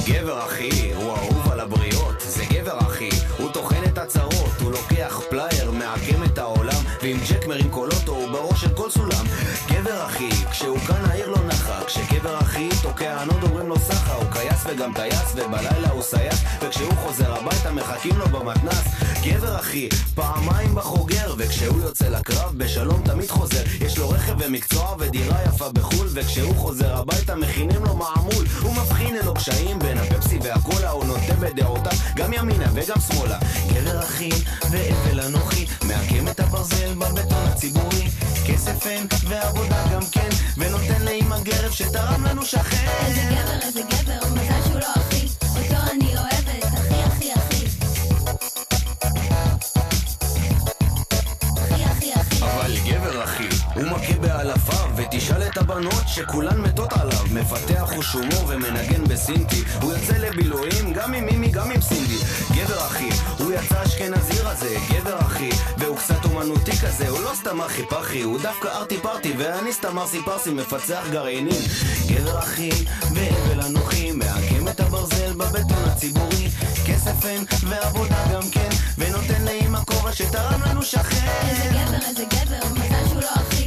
גבר 0.09 0.47
אחי, 0.47 0.76
לוקח 5.07 5.21
פלייר, 5.31 5.71
מעקם 5.71 6.25
את 6.25 6.39
העולם, 6.39 6.83
ועם 7.03 7.17
ג'ק 7.29 7.47
מרים 7.47 7.71
קולות, 7.71 8.09
הוא 8.09 8.29
בראש 8.33 8.61
של 8.61 8.75
כל 8.75 8.91
סולם. 8.91 9.25
גבר 9.71 10.07
אחי, 10.07 10.31
כשהוא 10.51 10.79
כאן 10.79 11.05
העיר 11.05 11.29
לא 11.29 11.39
נחה, 11.47 11.85
כשגבר 11.87 12.39
אחי 12.39 12.69
תוקע 12.83 13.21
ענוד 13.23 13.43
אומרים 13.43 13.69
לו 13.69 13.79
סחה, 13.79 14.15
הוא 14.15 14.25
קייס 14.33 14.65
וגם 14.67 14.93
טייס, 14.95 15.33
ובלילה 15.37 15.91
הוא 15.91 16.03
סייס, 16.03 16.41
וכשהוא 16.63 16.93
חוזר 16.95 17.35
הביתה 17.35 17.73
מחכים 17.73 18.19
לו 18.19 18.29
במתנס. 18.29 18.85
גבר 19.23 19.61
אחי, 19.61 19.89
פעמיים 20.15 20.75
בחוגר, 20.75 21.35
וכשהוא 21.39 21.83
יוצא 21.83 22.09
לקרב, 22.09 22.53
בשלום 22.57 23.03
תמיד 23.05 23.31
חוזר. 23.31 23.63
יש 23.81 23.99
לו 23.99 24.09
רכב 24.09 24.35
ומקצוע 24.39 24.97
ודירה 24.99 25.37
יפה 25.49 25.73
בחו"ל, 25.73 26.09
וכשהוא 26.13 26.55
חוזר 26.55 26.97
הביתה 26.97 27.35
מכינים 27.35 27.85
לו 27.85 27.97
מעמול. 27.97 28.45
הוא 28.63 28.73
מבחין 28.73 29.17
אלו 29.17 29.35
קשיים 29.35 29.79
בין 29.79 29.99
הפפסי 29.99 30.39
והקולה, 30.43 30.91
הוא 30.91 31.05
נוטה 31.05 31.35
בדעותיו 31.41 31.93
גם 32.17 32.33
ימינה 32.33 32.67
וגם 32.75 32.97
שמאלה. 33.01 33.39
גבר 33.73 33.99
אחי 34.17 34.29
ואבל 34.71 35.21
אנוכי, 35.21 35.67
מעקם 35.83 36.29
את 36.29 36.41
הברזל 36.41 36.95
בבטון 36.95 37.45
הציבורי. 37.49 38.09
כסף 38.47 38.87
אין 38.87 39.07
ועבודה 39.29 39.85
גם 39.93 40.03
כן, 40.13 40.29
ונותן 40.57 41.03
לאמא 41.03 41.41
גרב 41.41 41.71
שתרם 41.73 42.25
לנו 42.25 42.45
שכן. 42.45 42.87
איזה 43.07 43.23
גבר, 43.23 43.59
איזה 43.63 43.83
גבר, 43.83 44.06
הבנות 55.77 56.09
שכולן 56.09 56.61
מתות 56.61 56.93
עליו. 56.93 57.25
מפתח 57.31 57.91
חוש 57.95 58.13
הומור 58.13 58.45
ומנגן 58.49 59.05
בסינטי, 59.05 59.65
הוא 59.83 59.93
יוצא 59.93 60.13
לבילויים 60.13 60.93
גם 60.93 61.15
עם 61.15 61.27
מימי 61.27 61.49
גם 61.49 61.71
עם 61.71 61.81
סינדי. 61.81 62.17
גבר 62.55 62.87
אחי, 62.87 63.09
הוא 63.39 63.53
יצא 63.53 63.85
אשכנזי 63.85 64.41
רזה, 64.43 64.77
גבר 64.91 65.19
אחי, 65.19 65.51
והוא 65.79 65.97
קצת 65.97 66.25
אומנותי 66.25 66.73
כזה, 66.73 67.09
הוא 67.09 67.21
לא 67.21 67.31
סתם 67.35 67.61
אחי 67.61 67.83
פחי, 67.87 68.23
הוא 68.23 68.41
דווקא 68.43 68.69
ארטי 68.69 68.99
פרטי, 68.99 69.35
ואני 69.39 69.73
סתם 69.73 69.99
ארסי 69.99 70.23
פרסי 70.25 70.51
מפצח 70.51 71.03
גרעינים. 71.11 71.63
גבר 72.07 72.39
אחי, 72.39 72.71
והבל 73.15 73.61
אנוכי, 73.63 74.13
מעקם 74.13 74.69
את 74.69 74.81
הברזל 74.81 75.33
בבטון 75.33 75.85
הציבורי. 75.87 76.49
כסף 76.87 77.27
אין 77.27 77.45
ועבודה 77.69 78.25
גם 78.35 78.51
כן, 78.53 78.69
ונותן 78.99 79.45
לאמא 79.45 79.79
כובע 79.87 80.13
שתרם 80.13 80.61
לנו 80.67 80.83
שכן. 80.83 81.27
איזה 81.49 81.69
גבר, 81.71 82.09
איזה 82.09 82.25
גבר, 82.25 82.69
מזל 82.75 83.09
שהוא 83.09 83.21
לא 83.23 83.29
אחי, 83.35 83.66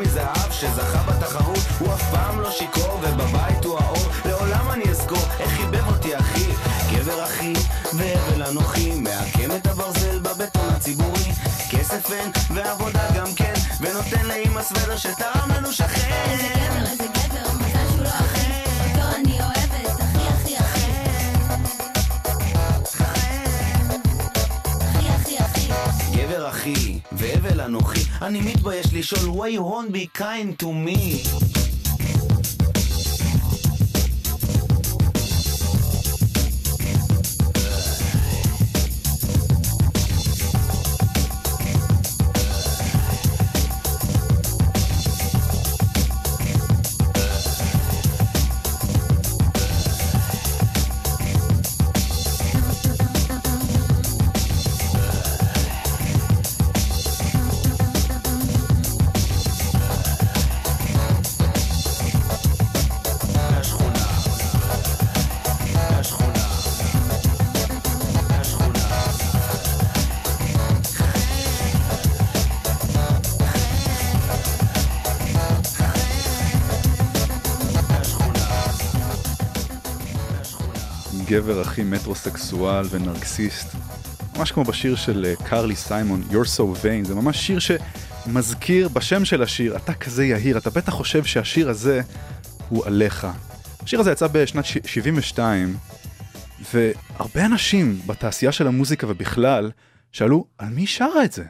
מזהב 0.00 0.50
שזכה 0.50 1.02
בתחרות 1.02 1.58
הוא 1.78 1.94
אף 1.94 2.10
פעם 2.10 2.40
לא 2.40 2.50
שיכור 2.50 3.00
ובבית 3.02 3.64
הוא 3.64 3.78
האור. 3.78 4.06
לעולם 4.24 4.70
אני 4.70 4.84
אזכור 4.90 5.18
איך 5.40 5.50
חיבב 5.50 5.88
אותי 5.88 6.18
אחי. 6.18 6.46
גבר 6.92 7.24
אחי 7.24 7.52
והבל 7.92 8.42
אנוכי 8.42 9.00
מעקם 9.00 9.56
את 9.56 9.66
הברזל 9.66 10.18
בבטון 10.18 10.68
הציבורי. 10.76 11.32
כסף 11.70 12.12
אין 12.12 12.30
ועבודה 12.54 13.08
גם 13.16 13.34
כן 13.36 13.54
ונותן 13.80 14.26
לאמא 14.26 14.62
סוודר 14.62 14.96
שתרם 14.96 15.49
אני 28.21 28.41
מתבייש 28.41 28.85
לשאול 28.93 29.21
why 29.21 29.57
you 29.57 29.61
won't 29.61 29.91
be 29.91 30.19
kind 30.19 30.63
to 30.63 30.65
me 30.65 31.27
גבר 81.30 81.60
הכי 81.60 81.82
מטרוסקסואל 81.82 82.84
ונרקסיסט. 82.90 83.76
ממש 84.36 84.52
כמו 84.52 84.64
בשיר 84.64 84.96
של 84.96 85.24
אה, 85.28 85.48
קרלי 85.48 85.76
סיימון, 85.76 86.22
You're 86.30 86.58
So 86.58 86.60
Vain, 86.82 87.06
זה 87.06 87.14
ממש 87.14 87.46
שיר 87.46 87.58
שמזכיר 87.58 88.88
בשם 88.88 89.24
של 89.24 89.42
השיר, 89.42 89.76
אתה 89.76 89.94
כזה 89.94 90.24
יהיר, 90.24 90.58
אתה 90.58 90.70
בטח 90.70 90.92
חושב 90.92 91.24
שהשיר 91.24 91.70
הזה 91.70 92.00
הוא 92.68 92.86
עליך. 92.86 93.26
השיר 93.82 94.00
הזה 94.00 94.12
יצא 94.12 94.26
בשנת 94.32 94.64
ש- 94.64 94.78
72, 94.86 95.76
והרבה 96.72 97.46
אנשים 97.46 98.00
בתעשייה 98.06 98.52
של 98.52 98.66
המוזיקה 98.66 99.06
ובכלל, 99.10 99.70
שאלו, 100.12 100.46
על 100.58 100.68
מי 100.68 100.86
שרה 100.86 101.24
את 101.24 101.32
זה? 101.32 101.44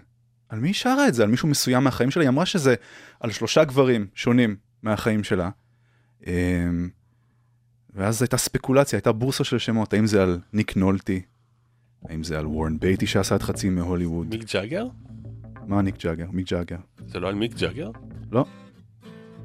על 0.49 0.59
מי 0.61 0.75
שרה 0.75 1.09
את 1.09 1.15
זה? 1.15 1.23
על 1.23 1.29
מישהו 1.29 1.49
מסוים 1.49 1.85
מהחיים 1.85 2.11
שלה? 2.11 2.23
היא 2.23 2.29
אמרה 2.29 2.47
שזה 2.47 2.75
על 3.21 3.31
שלושה 3.31 3.65
גברים 3.65 4.07
שונים 4.15 4.57
מהחיים 4.83 5.25
שלה. 5.25 5.51
ואז 7.95 8.23
הייתה 8.23 8.37
ספקולציה, 8.37 8.97
הייתה 8.97 9.13
בורסה 9.13 9.45
של 9.45 9.59
שמות, 9.59 9.93
האם 9.93 10.07
זה 10.07 10.23
על 10.23 10.39
ניק 10.53 10.77
נולטי, 10.77 11.23
האם 12.09 12.25
זה 12.25 12.39
על 12.39 12.47
וורן 12.47 12.79
בייטי 12.79 13.07
שעשה 13.07 13.37
את 13.37 13.43
חצי 13.43 13.71
מהוליווד. 13.71 14.27
מיק 14.29 14.55
ג'אגר? 14.55 14.87
מה 15.67 15.83
ניק 15.83 16.05
ג'אגר? 16.05 16.27
מיק 16.33 16.49
ג'אגר. 16.51 16.77
זה 17.07 17.21
לא 17.21 17.29
על 17.29 17.35
מיק 17.35 17.55
ג'אגר? 17.55 17.91
לא. 18.33 18.45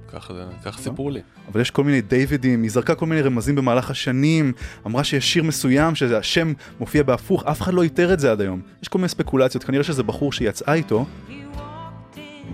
ככה 0.07 0.33
ככה 0.65 0.81
סיפרו 0.81 1.09
לי. 1.09 1.21
אבל 1.51 1.61
יש 1.61 1.71
כל 1.71 1.83
מיני 1.83 2.01
דיווידים, 2.01 2.63
היא 2.63 2.71
זרקה 2.71 2.95
כל 2.95 3.05
מיני 3.05 3.21
רמזים 3.21 3.55
במהלך 3.55 3.89
השנים, 3.91 4.53
אמרה 4.85 5.03
שיש 5.03 5.33
שיר 5.33 5.43
מסוים 5.43 5.95
שהשם 5.95 6.53
מופיע 6.79 7.03
בהפוך, 7.03 7.43
אף 7.45 7.61
אחד 7.61 7.73
לא 7.73 7.83
איתר 7.83 8.13
את 8.13 8.19
זה 8.19 8.31
עד 8.31 8.41
היום. 8.41 8.61
יש 8.81 8.87
כל 8.87 8.97
מיני 8.97 9.09
ספקולציות, 9.09 9.63
כנראה 9.63 9.83
שזה 9.83 10.03
בחור 10.03 10.33
שיצאה 10.33 10.73
איתו, 10.73 11.05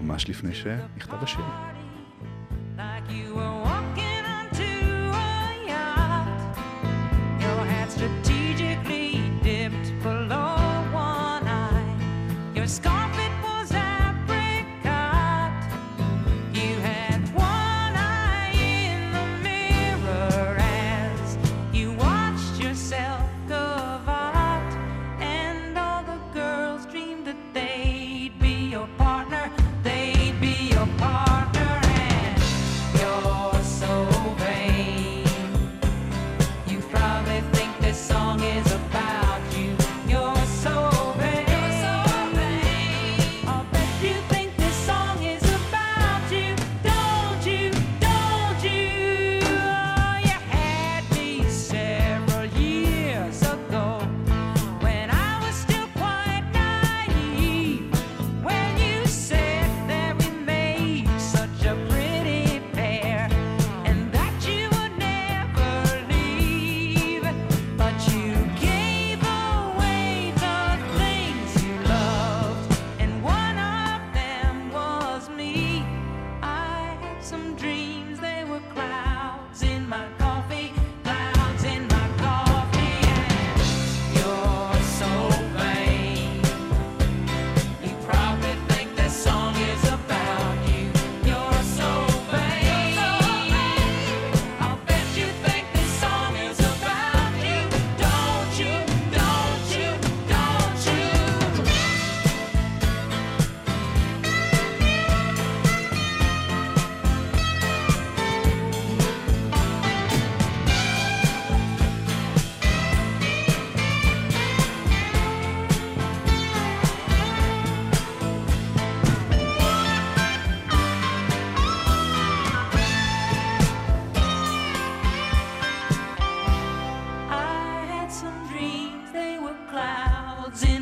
ממש 0.04 0.30
לפני 0.30 0.54
שנכתב 0.54 1.18
השיר. 1.24 1.42
Your 3.10 3.61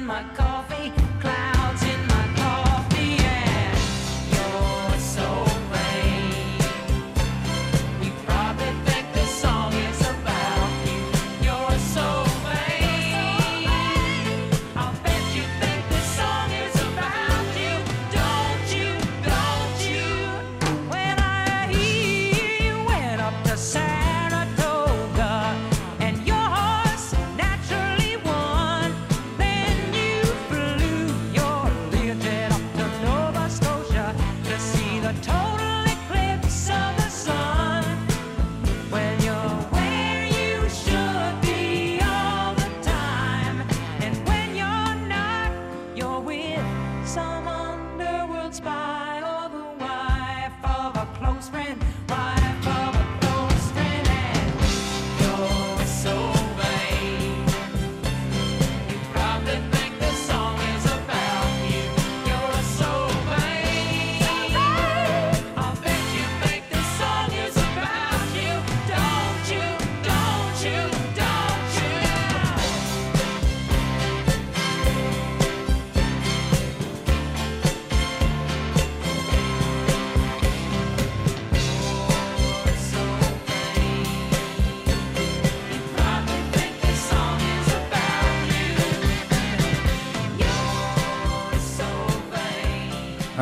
my 0.09 0.23
car. 0.33 0.48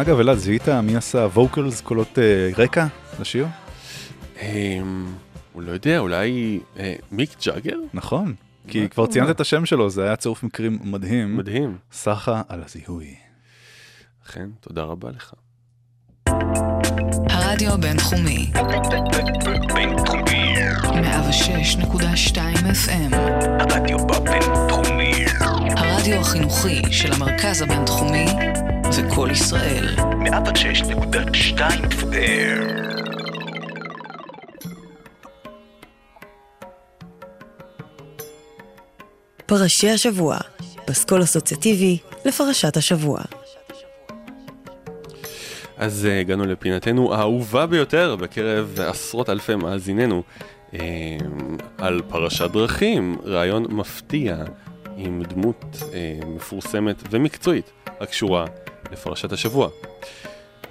אגב, 0.01 0.19
אלעד, 0.19 0.37
זיהית 0.37 0.69
מי 0.69 0.95
עשה 0.95 1.27
ווקלס, 1.33 1.81
קולות 1.81 2.19
אה, 2.19 2.49
רקע 2.57 2.85
לשיר? 3.19 3.47
אמ, 4.41 5.05
הוא 5.53 5.63
לא 5.63 5.71
יודע, 5.71 5.99
אולי 5.99 6.59
אה, 6.79 6.95
מיק 7.11 7.29
ג'אגר? 7.45 7.77
נכון, 7.93 8.33
כי 8.67 8.81
מה 8.81 8.87
כבר 8.87 9.07
ציינת? 9.07 9.29
את 9.29 9.39
השם 9.39 9.65
שלו, 9.65 9.89
זה 9.89 10.03
היה 10.03 10.15
צירוף 10.15 10.43
מקרים 10.43 10.79
מדהים. 10.83 11.37
מדהים. 11.37 11.77
סחה 11.91 12.41
על 12.49 12.63
הזיהוי. 12.65 13.15
אכן, 14.25 14.49
תודה 14.61 14.83
רבה 14.83 15.09
לך. 15.09 15.33
הרדיו 17.29 17.73
הבינתחומי. 17.73 18.51
בינתחומי. 19.73 20.55
106.2 22.33 22.37
FM. 22.85 23.15
הרדיו 23.59 23.97
בבינתחומי. 24.07 25.25
הרדיו 25.77 26.19
החינוכי 26.19 26.81
של 26.91 27.13
המרכז 27.13 27.61
הבינתחומי 27.61 28.25
זה 28.97 29.03
קול 29.15 29.31
ישראל. 29.31 29.85
106.2 29.95 31.59
FM. 31.91 32.63
פרשי 39.45 39.89
השבוע, 39.89 40.37
פסקול 40.85 41.23
אסוציאטיבי 41.23 41.97
לפרשת 42.25 42.77
השבוע. 42.77 43.21
אז 45.77 46.05
אה, 46.05 46.19
הגענו 46.19 46.45
לפינתנו 46.45 47.13
האהובה 47.13 47.65
ביותר 47.65 48.15
בקרב 48.15 48.79
עשרות 48.79 49.29
אלפי 49.29 49.55
מאזיננו 49.55 50.23
אה, 50.73 50.79
על 51.77 52.01
פרשת 52.09 52.51
דרכים, 52.51 53.17
רעיון 53.25 53.65
מפתיע 53.69 54.35
עם 54.97 55.23
דמות 55.23 55.77
אה, 55.93 56.19
מפורסמת 56.27 57.03
ומקצועית 57.11 57.71
הקשורה 57.99 58.45
לפרשת 58.91 59.31
השבוע. 59.31 59.69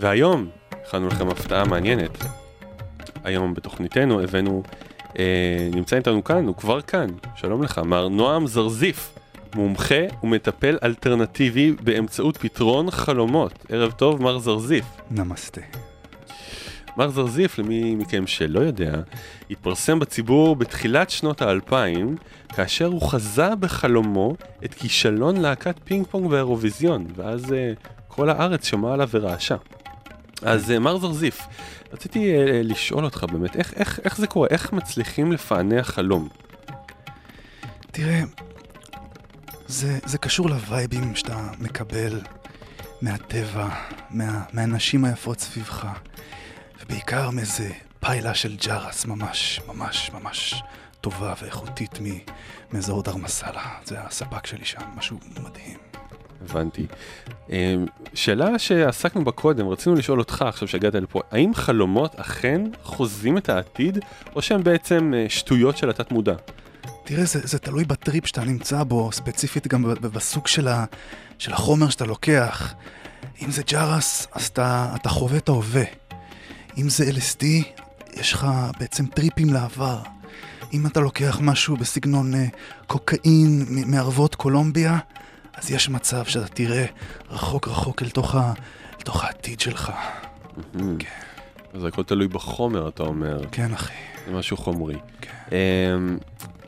והיום 0.01 0.49
הכנו 0.87 1.09
לכם 1.09 1.29
הפתעה 1.29 1.65
מעניינת. 1.65 2.25
היום 3.25 3.55
בתוכניתנו 3.55 4.21
הבאנו, 4.21 4.63
אה, 5.19 5.69
נמצא 5.75 5.97
איתנו 5.97 6.25
כאן, 6.25 6.47
הוא 6.47 6.57
כבר 6.57 6.81
כאן, 6.81 7.07
שלום 7.37 7.63
לך, 7.63 7.79
מר 7.79 8.09
נועם 8.09 8.47
זרזיף, 8.47 9.19
מומחה 9.55 10.05
ומטפל 10.23 10.79
אלטרנטיבי 10.83 11.73
באמצעות 11.73 12.37
פתרון 12.37 12.91
חלומות. 12.91 13.67
ערב 13.69 13.93
טוב, 13.93 14.23
מר 14.23 14.39
זרזיף. 14.39 14.85
נמסטה. 15.11 15.61
מר 16.97 17.11
זרזיף, 17.11 17.59
למי 17.59 17.95
מכם 17.95 18.27
שלא 18.27 18.61
יודע, 18.61 18.93
התפרסם 19.51 19.99
בציבור 19.99 20.57
בתחילת 20.57 21.11
שנות 21.11 21.43
האלפיים, 21.43 22.17
כאשר 22.49 22.87
הוא 22.87 23.03
חזה 23.03 23.55
בחלומו 23.55 24.37
את 24.65 24.75
כישלון 24.75 25.37
להקת 25.37 25.77
פינג 25.85 26.07
פונג 26.07 26.31
באירוויזיון, 26.31 27.07
ואז 27.17 27.45
uh, 27.45 27.89
כל 28.17 28.31
הארץ 28.31 28.65
שמעה 28.65 28.95
עליו 28.95 29.09
ורעשה. 29.11 29.57
אז 30.43 30.71
uh, 30.71 30.79
מר 30.79 30.99
זרזיף, 30.99 31.41
רציתי 31.93 32.35
uh, 32.35 32.51
לשאול 32.63 33.05
אותך 33.05 33.25
באמת, 33.33 33.57
איך, 33.57 33.75
איך, 33.77 34.01
איך 34.05 34.17
זה 34.17 34.27
קורה? 34.27 34.49
איך 34.51 34.73
מצליחים 34.73 35.33
לפענח 35.33 35.91
חלום? 35.91 36.29
תראה, 37.91 38.21
זה, 39.67 39.99
זה 40.05 40.19
קשור 40.19 40.51
לווייבים 40.51 41.17
שאתה 41.17 41.49
מקבל 41.59 42.21
מהטבע, 43.03 43.69
מה, 44.11 44.43
מהנשים 44.53 45.05
היפות 45.05 45.41
סביבך, 45.41 45.87
ובעיקר 46.83 47.31
מאיזה 47.31 47.71
פיילה 48.01 48.35
של 48.35 48.57
ג'רס 48.67 49.05
ממש, 49.05 49.61
ממש, 49.69 50.11
ממש 50.15 50.63
טובה 51.01 51.35
ואיכותית 51.43 51.99
מאזור 52.73 53.03
דרמסלה. 53.03 53.75
זה 53.85 54.01
הספק 54.01 54.47
שלי 54.47 54.65
שם, 54.65 54.81
משהו 54.97 55.19
מדהים. 55.31 55.79
הבנתי. 56.43 56.87
אה, 57.51 57.75
שאלה 58.15 58.59
שעסקנו 58.59 59.25
בה 59.25 59.31
קודם, 59.33 59.69
רצינו 59.69 59.95
לשאול 59.95 60.19
אותך 60.19 60.43
עכשיו 60.49 60.69
שהגעת 60.69 60.95
לפה, 60.95 61.21
האם 61.31 61.55
חלומות 61.55 62.15
אכן 62.15 62.63
חוזים 62.83 63.39
את 63.39 63.49
העתיד, 63.49 63.99
או 64.37 64.43
שהם 64.43 64.65
בעצם 64.65 65.13
אה, 65.17 65.27
שטויות 65.29 65.77
של 65.77 65.91
התת 65.91 66.13
מודע? 66.13 66.35
תראה, 67.05 67.25
זה, 67.25 67.41
זה 67.45 67.59
תלוי 67.59 67.85
בטריפ 67.85 68.27
שאתה 68.27 68.45
נמצא 68.45 68.83
בו, 68.83 69.13
ספציפית 69.13 69.67
גם 69.67 69.95
בסוג 70.01 70.47
של, 70.47 70.69
ה, 70.69 70.85
של 71.39 71.53
החומר 71.53 71.89
שאתה 71.89 72.05
לוקח. 72.05 72.75
אם 73.43 73.51
זה 73.51 73.63
ג'רס, 73.63 74.27
אז 74.33 74.47
אתה, 74.47 74.93
אתה 74.95 75.09
חווה 75.09 75.37
את 75.37 75.49
ההווה. 75.49 75.85
אם 76.79 76.89
זה 76.89 77.05
LSD, 77.05 77.45
יש 78.21 78.33
לך 78.33 78.47
בעצם 78.79 79.07
טריפים 79.07 79.53
לעבר. 79.53 79.99
אם 80.73 80.87
אתה 80.87 81.01
לוקח 81.01 81.39
משהו 81.43 81.77
בסגנון 81.77 82.35
אה, 82.35 82.47
קוקאין 82.87 83.67
מערבות 83.87 84.35
קולומביה, 84.35 84.99
אז 85.57 85.71
יש 85.71 85.89
מצב 85.89 86.25
שאתה 86.25 86.47
תראה 86.49 86.85
רחוק 87.31 87.69
רחוק 87.69 88.03
אל 88.03 88.11
תוך, 88.11 88.35
ה, 88.35 88.53
אל 88.97 89.01
תוך 89.05 89.25
העתיד 89.25 89.61
שלך. 89.61 89.93
כן. 90.99 91.09
אז 91.75 91.85
הכל 91.85 92.03
תלוי 92.03 92.29
בחומר, 92.29 92.89
אתה 92.89 93.03
אומר. 93.03 93.41
כן, 93.53 93.73
אחי. 93.75 93.93
זה 94.27 94.33
משהו 94.33 94.57
חומרי. 94.57 94.97
אמ, 95.53 95.57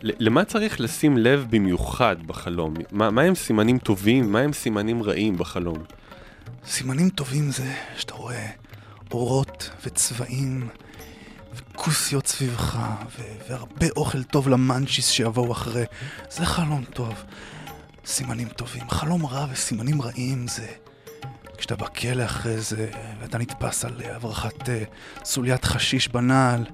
ל- 0.03 0.26
למה 0.26 0.45
צריך 0.45 0.80
לשים 0.80 1.18
לב 1.18 1.47
במיוחד 1.51 2.16
בחלום? 2.26 2.74
מה, 2.93 3.11
מה 3.11 3.22
הם 3.22 3.34
סימנים 3.34 3.78
טובים? 3.78 4.32
מה 4.32 4.39
הם 4.41 4.53
סימנים 4.53 5.03
רעים 5.03 5.39
בחלום? 5.39 5.78
סימנים 6.66 7.11
טובים 7.11 7.51
זה 7.51 7.72
שאתה 7.97 8.14
רואה 8.14 8.47
אורות 9.11 9.70
וצבעים 9.84 10.68
וכוסיות 11.55 12.26
סביבך 12.26 12.78
ו- 13.18 13.22
והרבה 13.51 13.86
אוכל 13.97 14.22
טוב 14.22 14.49
למאנצ'יס 14.49 15.09
שיבואו 15.09 15.53
אחרי. 15.53 15.84
זה 16.30 16.47
חלום 16.47 16.84
טוב. 16.84 17.14
סימנים 18.09 18.49
טובים. 18.49 18.91
חלום 18.91 19.27
רע 19.27 19.47
וסימנים 19.53 20.03
רעים 20.03 20.49
זה 20.49 20.67
כשאתה 21.59 21.77
בכלא 21.77 22.25
אחרי 22.25 22.61
זה 22.61 22.91
ואתה 23.21 23.39
נתפס 23.39 23.85
על 23.85 24.03
הברחת 24.15 24.69
אה, 24.69 24.83
סוליית 25.25 25.65
חשיש 25.65 26.09
בנעל. 26.09 26.65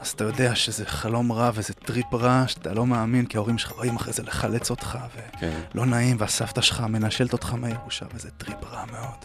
אז 0.00 0.08
אתה 0.08 0.24
יודע 0.24 0.54
שזה 0.54 0.86
חלום 0.86 1.32
רע 1.32 1.50
וזה 1.54 1.74
טריפ 1.74 2.14
רע 2.14 2.44
שאתה 2.46 2.74
לא 2.74 2.86
מאמין 2.86 3.26
כי 3.26 3.36
ההורים 3.36 3.58
שלך 3.58 3.72
באים 3.72 3.96
אחרי 3.96 4.12
זה 4.12 4.22
לחלץ 4.22 4.70
אותך 4.70 4.98
כן. 5.40 5.60
ולא 5.74 5.86
נעים 5.86 6.16
והסבתא 6.20 6.60
שלך 6.60 6.80
מנשלת 6.80 7.32
אותך 7.32 7.54
מהירושה 7.54 8.06
וזה 8.14 8.30
טריפ 8.30 8.64
רע 8.64 8.84
מאוד. 8.92 9.24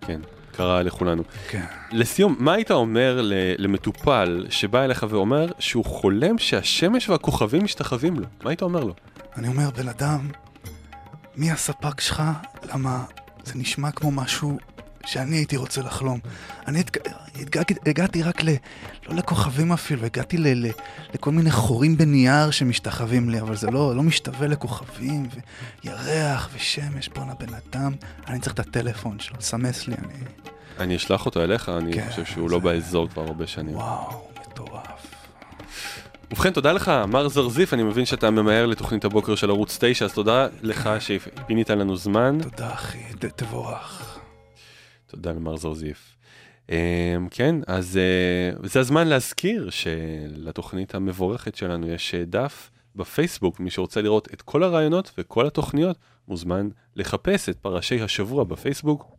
כן, 0.00 0.20
קרה 0.52 0.82
לכולנו. 0.82 1.22
כן. 1.48 1.64
לסיום, 1.92 2.36
מה 2.38 2.52
היית 2.52 2.70
אומר 2.70 3.20
למטופל 3.58 4.46
שבא 4.50 4.84
אליך 4.84 5.06
ואומר 5.08 5.46
שהוא 5.58 5.84
חולם 5.84 6.38
שהשמש 6.38 7.08
והכוכבים 7.08 7.64
משתחווים 7.64 8.20
לו? 8.20 8.26
מה 8.44 8.50
היית 8.50 8.62
אומר 8.62 8.84
לו? 8.84 8.94
אני 9.36 9.48
אומר, 9.48 9.70
בן 9.70 9.88
אדם, 9.88 10.28
מי 11.36 11.50
הספק 11.50 12.00
שלך? 12.00 12.22
למה 12.72 13.04
זה 13.44 13.52
נשמע 13.54 13.90
כמו 13.90 14.10
משהו 14.10 14.58
שאני 15.06 15.36
הייתי 15.36 15.56
רוצה 15.56 15.82
לחלום. 15.82 16.18
אני 16.68 16.80
התג... 16.80 16.98
התגעגעתי- 17.34 17.74
הגעתי 17.90 18.22
רק 18.22 18.42
ל... 18.44 18.48
לא 19.08 19.14
לכוכבים 19.14 19.72
אפילו, 19.72 20.04
הגעתי 20.06 20.36
ל... 20.38 20.48
ל... 20.66 20.70
לכל 21.14 21.30
מיני 21.30 21.50
חורים 21.50 21.96
בנייר 21.96 22.50
שמשתחווים 22.50 23.30
לי, 23.30 23.40
אבל 23.40 23.56
זה 23.56 23.70
לא, 23.70 23.96
לא 23.96 24.02
משתווה 24.02 24.46
לכוכבים, 24.48 25.28
וירח 25.84 26.48
ושמש, 26.54 27.08
בואנה 27.08 27.34
בן 27.34 27.54
אדם, 27.54 27.92
אני 28.26 28.40
צריך 28.40 28.54
את 28.54 28.60
הטלפון 28.60 29.18
שלו, 29.18 29.36
סמס 29.40 29.86
לי, 29.88 29.94
אני... 29.94 30.14
אני 30.78 30.96
אשלח 30.96 31.26
אותו 31.26 31.44
אליך, 31.44 31.68
אני 31.68 31.92
כן, 31.92 32.06
חושב 32.10 32.24
שהוא 32.24 32.50
לא 32.50 32.58
באזור 32.58 33.08
כבר 33.08 33.22
הרבה 33.22 33.46
שנים. 33.46 33.74
וואו, 33.76 34.28
מטורף. 34.50 35.01
ובכן, 36.32 36.52
תודה 36.52 36.72
לך, 36.72 36.92
מר 37.08 37.28
זרזיף, 37.28 37.74
אני 37.74 37.82
מבין 37.82 38.04
שאתה 38.04 38.30
ממהר 38.30 38.66
לתוכנית 38.66 39.04
הבוקר 39.04 39.34
של 39.34 39.50
ערוץ 39.50 39.78
9, 39.80 40.04
אז 40.04 40.14
תודה 40.14 40.46
לך 40.62 40.90
שפינית 40.98 41.70
לנו 41.70 41.96
זמן. 41.96 42.38
תודה 42.42 42.72
אחי, 42.72 42.98
תבורך. 43.36 44.18
תודה 45.06 45.32
למר 45.32 45.56
זרזיף. 45.56 46.16
Um, 46.68 46.72
כן, 47.30 47.56
אז 47.66 47.98
uh, 48.62 48.66
זה 48.66 48.80
הזמן 48.80 49.08
להזכיר 49.08 49.70
שלתוכנית 49.70 50.94
המבורכת 50.94 51.54
שלנו 51.54 51.88
יש 51.88 52.14
אה, 52.14 52.24
דף 52.24 52.70
בפייסבוק, 52.96 53.60
מי 53.60 53.70
שרוצה 53.70 54.02
לראות 54.02 54.28
את 54.32 54.42
כל 54.42 54.62
הרעיונות 54.62 55.12
וכל 55.18 55.46
התוכניות, 55.46 55.96
מוזמן 56.28 56.68
לחפש 56.96 57.48
את 57.48 57.56
פרשי 57.56 58.02
השבוע 58.02 58.44
בפייסבוק 58.44 59.16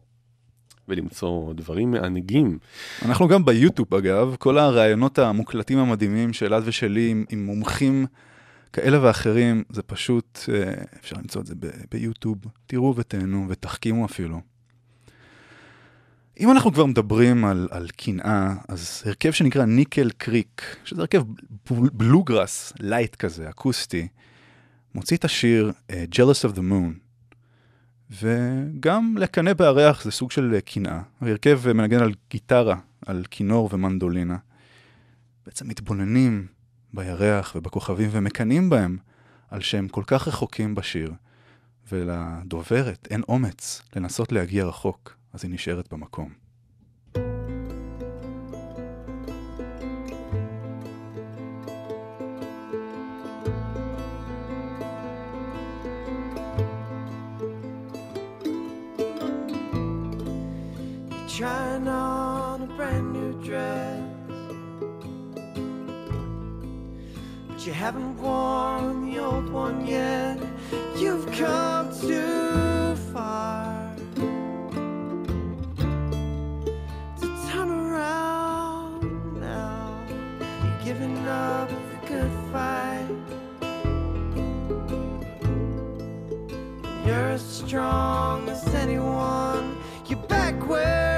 ולמצוא 0.87 1.53
דברים 1.53 1.91
מענגים. 1.91 2.57
אנחנו 3.05 3.27
גם 3.27 3.45
ביוטיוב 3.45 3.95
אגב, 3.95 4.35
כל 4.39 4.57
הראיונות 4.57 5.19
המוקלטים 5.19 5.77
המדהימים 5.79 6.33
של 6.33 6.45
אלעד 6.45 6.63
ושלי 6.65 7.09
עם, 7.09 7.25
עם 7.29 7.45
מומחים 7.45 8.05
כאלה 8.73 9.03
ואחרים, 9.03 9.63
זה 9.69 9.83
פשוט, 9.83 10.39
אה, 10.53 10.73
אפשר 10.99 11.15
למצוא 11.15 11.41
את 11.41 11.45
זה 11.45 11.55
ב- 11.59 11.67
ביוטיוב, 11.91 12.37
תראו 12.67 12.95
ותהנו 12.97 13.45
ותחכימו 13.49 14.05
אפילו. 14.05 14.41
אם 16.39 16.51
אנחנו 16.51 16.73
כבר 16.73 16.85
מדברים 16.85 17.45
על, 17.45 17.67
על 17.71 17.87
קנאה, 17.95 18.53
אז 18.67 19.03
הרכב 19.05 19.31
שנקרא 19.31 19.65
Nickel 19.65 20.09
Creek, 20.17 20.77
שזה 20.83 21.01
הרכב 21.01 21.23
בל- 21.69 21.89
בלוגראס, 21.93 22.73
light 22.79 23.15
כזה, 23.15 23.49
אקוסטי, 23.49 24.07
מוציא 24.95 25.17
את 25.17 25.25
השיר 25.25 25.71
אה, 25.71 25.93
Jealous 26.15 26.49
of 26.51 26.55
the 26.55 26.61
Moon. 26.61 27.12
וגם 28.11 29.15
לקנא 29.19 29.53
בירח 29.53 30.03
זה 30.03 30.11
סוג 30.11 30.31
של 30.31 30.53
אה, 30.55 30.61
קנאה. 30.61 31.01
ההרכב 31.21 31.61
אה, 31.67 31.73
מנגן 31.73 31.99
על 31.99 32.11
גיטרה, 32.29 32.75
על 33.05 33.23
כינור 33.31 33.69
ומנדולינה. 33.71 34.37
בעצם 35.45 35.67
מתבוננים 35.67 36.47
בירח 36.93 37.53
ובכוכבים 37.55 38.09
ומקנאים 38.11 38.69
בהם 38.69 38.97
על 39.49 39.61
שהם 39.61 39.87
כל 39.87 40.03
כך 40.07 40.27
רחוקים 40.27 40.75
בשיר, 40.75 41.13
ולדוברת 41.91 43.07
אין 43.11 43.21
אומץ 43.27 43.81
לנסות 43.95 44.31
להגיע 44.31 44.65
רחוק. 44.65 45.15
אז 45.33 45.43
היא 45.43 45.53
נשארת 45.53 45.93
במקום. 45.93 46.42
You 67.65 67.71
haven't 67.71 68.17
worn 68.21 69.09
the 69.09 69.19
old 69.19 69.49
one 69.49 69.87
yet. 69.87 70.37
You've 70.97 71.25
come 71.31 71.97
too 71.97 72.93
far 73.13 73.95
to 77.21 77.27
turn 77.49 77.69
around 77.69 79.39
now. 79.39 79.97
You're 80.61 80.83
giving 80.83 81.17
up 81.25 81.69
the 81.69 82.07
good 82.07 82.31
fight. 82.51 83.07
You're 87.05 87.29
as 87.29 87.41
strong 87.41 88.49
as 88.49 88.67
anyone. 88.73 89.77
You're 90.07 90.19
back 90.27 90.67
where 90.67 91.12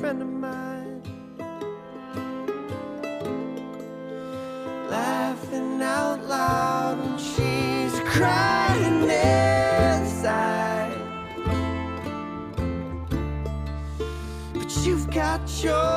friend 0.00 0.22
of 0.22 0.28
mine 0.28 1.02
laughing 4.88 5.82
out 5.82 6.24
loud 6.26 6.98
when 6.98 7.18
she's 7.18 8.00
crying 8.08 9.02
inside. 9.02 10.96
But 14.54 14.70
you've 14.86 15.10
got 15.10 15.42
your 15.62 15.89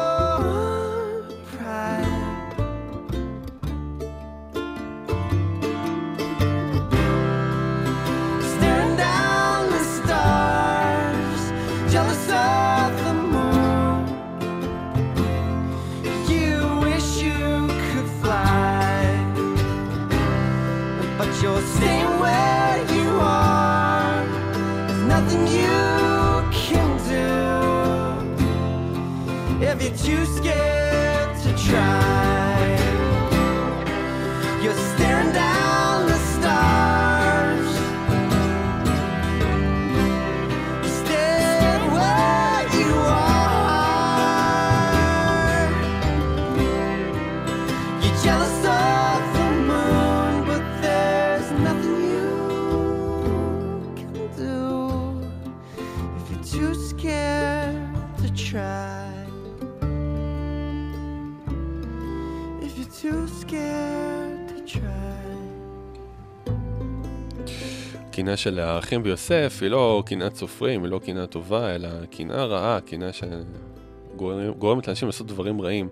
הקנאה 68.24 68.38
של 68.38 68.60
האחים 68.60 69.04
ביוסף 69.04 69.58
היא 69.62 69.70
לא 69.70 70.04
קנאת 70.06 70.36
סופרים, 70.36 70.84
היא 70.84 70.92
לא 70.92 71.00
קנאה 71.06 71.28
טובה, 71.28 71.76
אלא 71.76 71.90
קנאה 72.12 72.46
רעה, 72.46 72.82
קנאה 72.82 73.10
שגורמת 73.14 74.88
לאנשים 74.88 75.08
לעשות 75.08 75.28
דברים 75.28 75.62
רעים. 75.62 75.90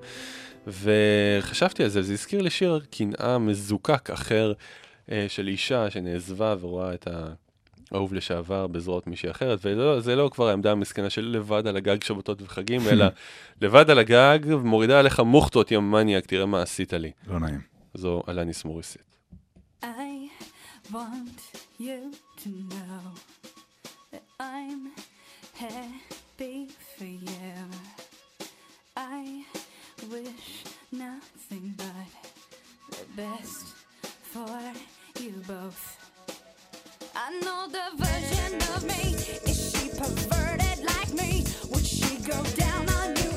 וחשבתי 0.68 1.84
על 1.84 1.90
זה, 1.90 2.02
זה 2.02 2.14
הזכיר 2.14 2.42
לי 2.42 2.50
שיר 2.50 2.82
קנאה 2.92 3.38
מזוקק 3.38 4.10
אחר 4.10 4.54
אה, 5.12 5.26
של 5.30 5.48
אישה 5.48 5.90
שנעזבה 5.90 6.56
ורואה 6.60 6.94
את 6.94 7.08
האהוב 7.92 8.14
לשעבר 8.14 8.68
בזרועות 8.68 9.08
מישהי 9.08 9.32
אחרת, 9.32 9.60
וזה 9.64 10.16
לא 10.16 10.30
כבר 10.34 10.50
העמדה 10.50 10.72
המסכנה 10.72 11.10
של 11.10 11.26
לבד 11.26 11.68
על 11.68 11.78
הגג 11.78 12.04
שבתות 12.04 12.42
וחגים, 12.42 12.82
אלא 12.92 13.06
לבד 13.62 13.90
על 13.90 14.00
הגג, 14.00 14.40
מורידה 14.64 15.00
עליך 15.00 15.20
מוכתות 15.20 15.72
יא 15.72 15.80
מניאק, 15.80 16.26
תראה 16.26 16.46
מה 16.46 16.62
עשית 16.62 16.94
לי. 16.94 17.12
לא 17.28 17.40
נעים. 17.40 17.60
זו 17.94 18.24
אלניס 18.30 18.66
מוריסית. 18.66 19.11
want 20.92 21.42
you 21.78 22.12
to 22.38 22.50
know 22.50 23.14
that 24.12 24.24
I'm 24.40 24.92
happy 25.54 26.70
for 26.98 27.06
you. 27.06 27.30
I 28.98 29.46
wish 30.12 30.64
nothing 30.92 31.76
but 31.78 32.98
the 32.98 33.06
best 33.16 33.68
for 34.22 34.60
you 35.22 35.32
both. 35.48 35.98
I 37.16 37.40
know 37.40 37.68
the 37.70 38.04
version 38.04 38.56
of 38.76 38.84
me. 38.84 39.16
Is 39.50 39.72
she 39.72 39.90
perverted 39.90 40.84
like 40.84 41.14
me? 41.14 41.46
Would 41.70 41.86
she 41.86 42.18
go 42.18 42.44
down 42.58 42.90
on 42.90 43.16
you? 43.16 43.31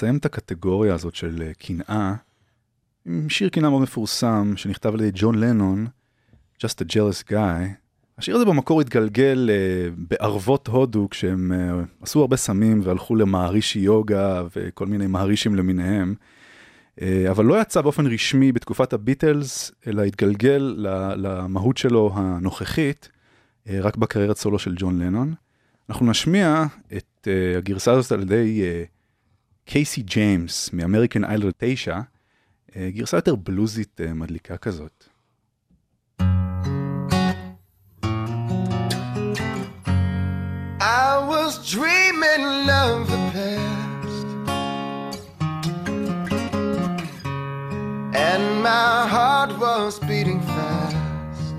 לסיים 0.00 0.16
את 0.16 0.24
הקטגוריה 0.24 0.94
הזאת 0.94 1.14
של 1.14 1.42
אה, 1.42 1.54
קנאה, 1.54 2.14
עם 3.06 3.28
שיר 3.28 3.48
קנאה 3.48 3.70
מאוד 3.70 3.82
מפורסם, 3.82 4.52
שנכתב 4.56 4.94
על 4.94 5.00
ידי 5.00 5.10
ג'ון 5.14 5.34
לנון, 5.38 5.86
Just 6.58 6.84
a 6.84 6.92
Jealous 6.92 7.30
Guy. 7.30 7.74
השיר 8.18 8.36
הזה 8.36 8.44
במקור 8.44 8.80
התגלגל 8.80 9.50
uh, 9.50 9.94
בערבות 10.08 10.68
הודו, 10.68 11.08
כשהם 11.10 11.52
uh, 11.52 12.02
עשו 12.02 12.20
הרבה 12.20 12.36
סמים 12.36 12.80
והלכו 12.84 13.16
למערישי 13.16 13.78
יוגה 13.78 14.42
וכל 14.56 14.86
מיני 14.86 15.06
מערישים 15.06 15.54
למיניהם. 15.54 16.14
Uh, 16.96 17.02
אבל 17.30 17.44
לא 17.44 17.60
יצא 17.60 17.80
באופן 17.80 18.06
רשמי 18.06 18.52
בתקופת 18.52 18.92
הביטלס, 18.92 19.72
אלא 19.86 20.02
התגלגל 20.02 20.76
למהות 21.16 21.76
שלו 21.76 22.12
הנוכחית, 22.14 23.08
uh, 23.66 23.70
רק 23.80 23.96
בקריירת 23.96 24.36
סולו 24.36 24.58
של 24.58 24.74
ג'ון 24.76 25.02
לנון. 25.02 25.34
אנחנו 25.90 26.06
נשמיע 26.06 26.64
את 26.96 27.28
uh, 27.28 27.58
הגרסה 27.58 27.92
הזאת 27.92 28.12
על 28.12 28.22
ידי 28.22 28.62
uh, 28.62 28.99
קייסי 29.64 30.02
ג'יימס 30.02 30.72
מאמריקן 30.72 31.24
American 31.24 31.52
9, 31.58 32.00
גרסה 32.78 33.16
יותר 33.16 33.34
בלוזית 33.36 34.00
מדליקה 34.14 34.56
כזאת. 34.56 35.04
I 40.80 41.18
was 41.32 41.52
dreaming 41.74 42.68
of 42.84 43.06
the 43.12 43.20
past. 43.34 44.26
And 48.26 48.44
my 48.62 49.06
heart 49.14 49.52
was 49.58 49.98
beating 50.08 50.40
fast. 50.54 51.56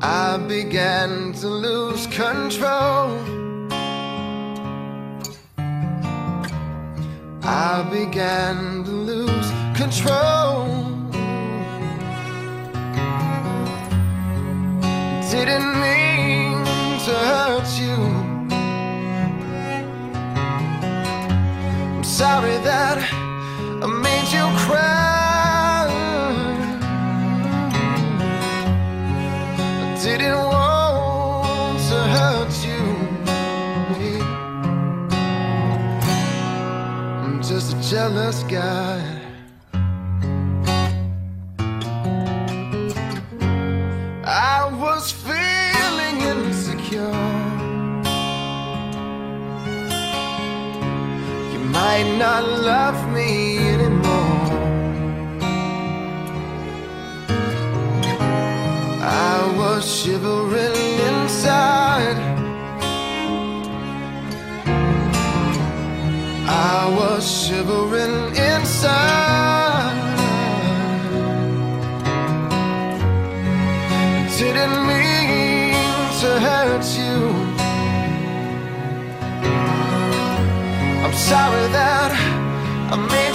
I 0.00 0.38
began 0.54 1.10
to 1.40 1.48
lose 1.48 2.06
control. 2.06 3.37
I 7.50 7.82
began 7.90 8.84
to 8.84 8.90
lose 8.90 9.50
control. 9.74 10.66
Didn't 15.30 15.72
mean 15.80 16.64
to 17.06 17.14
hurt 17.30 17.68
you. 17.80 17.96
I'm 21.96 22.04
sorry 22.04 22.58
that 22.68 22.98
I 23.82 23.86
made 23.86 24.28
you 24.30 24.46
cry. 24.66 24.97
Was 44.98 45.12
feeling 45.12 46.20
insecure. 46.20 47.14
You 51.52 51.60
might 51.78 52.08
not 52.18 52.42
love 52.44 52.98
me 53.14 53.58
anymore. 53.58 54.44
I 59.00 59.54
was 59.56 59.82
shivering 60.00 60.98
inside. 61.10 62.18
I 66.48 66.94
was 66.98 67.24
shivering 67.48 68.36
inside. 68.36 69.96
Didn't 74.38 74.78
mean 74.90 75.72
to 76.20 76.30
hurt 76.46 76.86
you. 77.00 77.16
I'm 81.04 81.16
sorry 81.30 81.66
that 81.78 82.10
I 82.92 82.96
made 83.14 83.27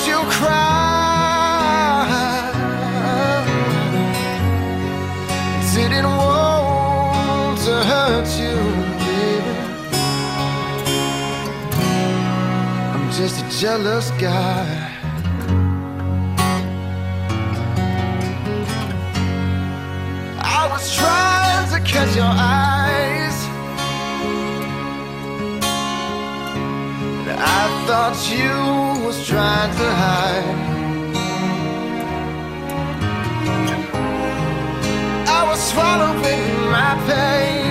jealous 13.63 14.11
guy. 14.19 14.91
I 20.37 20.67
was 20.69 20.93
trying 20.93 21.69
to 21.71 21.79
catch 21.89 22.13
your 22.13 22.33
eyes. 22.59 23.37
And 27.29 27.39
I 27.39 27.63
thought 27.87 28.17
you 28.35 29.05
was 29.05 29.25
trying 29.25 29.71
to 29.79 29.89
hide. 30.03 30.59
I 35.37 35.41
was 35.49 35.61
swallowing 35.71 36.69
my 36.69 36.91
pain. 37.07 37.62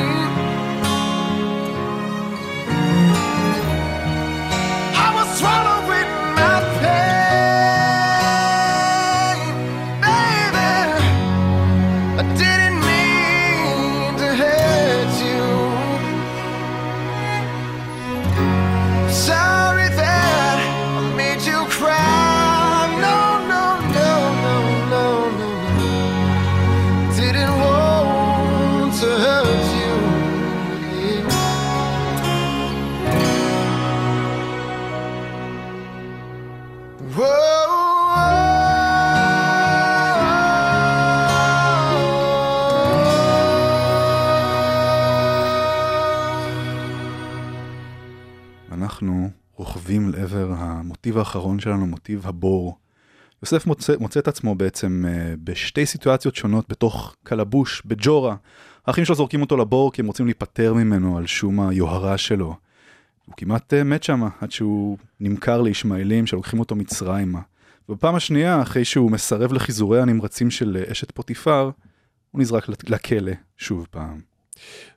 המוטיב 51.13 51.19
האחרון 51.19 51.61
שלנו, 51.61 51.87
מוטיב 51.87 52.27
הבור. 52.27 52.77
יוסף 53.43 53.67
מוצא, 53.67 53.95
מוצא 54.01 54.21
את 54.21 54.29
עצמו 54.29 54.55
בעצם 54.55 55.05
אה, 55.09 55.35
בשתי 55.45 55.87
סיטואציות 55.87 56.37
שונות 56.37 56.65
בתוך 56.69 57.17
קלבוש, 57.25 57.83
בג'ורה. 57.85 58.37
האחים 58.87 59.05
שלו 59.05 59.15
זורקים 59.15 59.41
אותו 59.41 59.57
לבור 59.57 59.93
כי 59.93 60.03
הם 60.03 60.07
רוצים 60.07 60.27
להיפטר 60.27 60.75
ממנו 60.75 61.19
על 61.19 61.27
שום 61.27 61.61
היוהרה 61.61 62.19
שלו. 62.19 62.57
הוא 63.27 63.35
כמעט 63.37 63.75
אה, 63.75 63.85
מת 63.85 64.03
שם 64.03 64.23
עד 64.41 64.51
שהוא 64.51 64.99
נמכר 65.21 65.63
לישמעאלים 65.63 66.27
שלוקחים 66.27 66.61
אותו 66.61 66.75
מצרימה. 66.75 67.41
ובפעם 67.89 68.15
השנייה, 68.15 68.63
אחרי 68.63 68.85
שהוא 68.85 69.11
מסרב 69.11 69.53
לחיזורי 69.53 70.01
הנמרצים 70.01 70.51
של 70.51 70.77
אה, 70.77 70.93
אשת 70.93 71.11
פוטיפר, 71.11 71.71
הוא 72.31 72.41
נזרק 72.41 72.69
לכלא 72.89 73.33
שוב 73.57 73.87
פעם. 73.91 74.32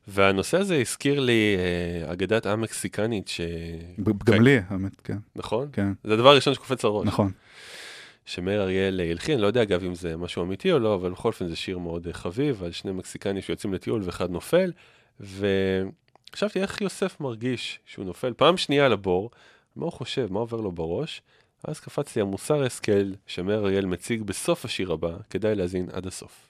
והנושא 0.07 0.57
הזה 0.57 0.75
הזכיר 0.75 1.19
לי 1.19 1.55
אה, 1.57 2.13
אגדת 2.13 2.45
עם 2.45 2.61
מקסיקנית 2.61 3.27
ש... 3.27 3.41
גם 4.25 4.41
לי, 4.41 4.57
האמת, 4.67 5.01
כן. 5.01 5.17
נכון? 5.35 5.67
כן. 5.73 5.93
זה 6.03 6.13
הדבר 6.13 6.29
הראשון 6.29 6.53
שקופץ 6.53 6.83
לראש. 6.83 7.07
נכון. 7.07 7.31
שמאיר 8.25 8.61
אריאל 8.61 8.99
הלחין, 8.99 9.39
לא 9.39 9.47
יודע 9.47 9.61
אגב 9.61 9.83
אם 9.83 9.95
זה 9.95 10.17
משהו 10.17 10.43
אמיתי 10.43 10.71
או 10.71 10.79
לא, 10.79 10.95
אבל 10.95 11.11
בכל 11.11 11.27
אופן 11.27 11.47
זה 11.47 11.55
שיר 11.55 11.77
מאוד 11.77 12.07
אה, 12.07 12.13
חביב, 12.13 12.63
על 12.63 12.71
שני 12.71 12.91
מקסיקנים 12.91 13.41
שיוצאים 13.41 13.73
לטיול 13.73 14.01
ואחד 14.03 14.31
נופל, 14.31 14.71
וחשבתי 15.19 16.61
איך 16.61 16.81
יוסף 16.81 17.19
מרגיש 17.19 17.79
שהוא 17.85 18.05
נופל 18.05 18.33
פעם 18.33 18.57
שנייה 18.57 18.89
לבור, 18.89 19.31
מה 19.75 19.85
הוא 19.85 19.91
חושב, 19.91 20.27
מה 20.31 20.39
עובר 20.39 20.61
לו 20.61 20.71
בראש, 20.71 21.21
אז 21.63 21.79
קפץ 21.79 22.15
לי 22.15 22.21
המוסר 22.21 22.63
השכל 22.63 23.11
שמאיר 23.27 23.59
אריאל 23.59 23.85
מציג 23.85 24.23
בסוף 24.23 24.65
השיר 24.65 24.91
הבא, 24.91 25.17
כדאי 25.29 25.55
להאזין 25.55 25.89
עד 25.91 26.07
הסוף. 26.07 26.47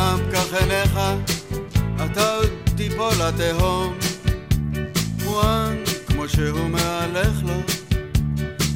איך 0.00 0.08
הוא 0.08 0.24
עם 0.24 0.32
כך 0.32 0.54
עיניך, 0.54 0.98
אתה 2.04 2.34
עוד 2.34 2.50
תיפול 2.76 3.12
לתהום. 3.18 3.98
וואן, 5.24 5.76
כמו 6.06 6.28
שהוא 6.28 6.68
מהלך 6.68 7.42
לו, 7.42 7.60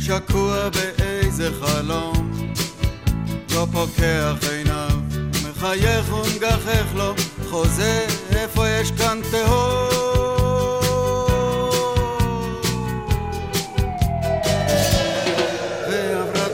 שקוע 0.01 0.69
באיזה 0.69 1.51
חלום. 1.61 2.53
לא 3.55 3.67
פוקח 3.73 4.35
עיניו, 4.51 4.99
מחייך 5.49 6.13
ומגחך 6.13 6.95
לו, 6.95 7.15
חוזה 7.51 8.07
איפה 8.31 8.69
יש 8.69 8.91
כאן 8.91 9.21
תהום. 9.31 10.05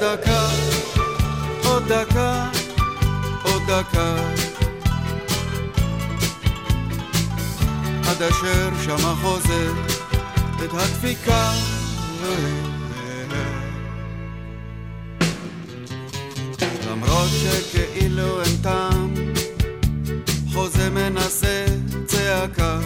דקה, 0.00 0.48
עוד 1.64 1.92
דקה, 1.92 2.48
עוד 3.44 3.62
דקה. 3.66 4.39
עד 8.20 8.26
אשר 8.26 8.70
שמע 8.82 9.14
חוזה 9.22 9.70
את 10.64 10.70
הדפיקה. 10.72 11.52
למרות 16.90 17.28
שכאילו 17.30 18.42
אין 18.42 18.56
טעם, 18.62 19.14
חוזה 20.52 20.90
מנסה 20.90 21.64
צעקה. 22.06 22.78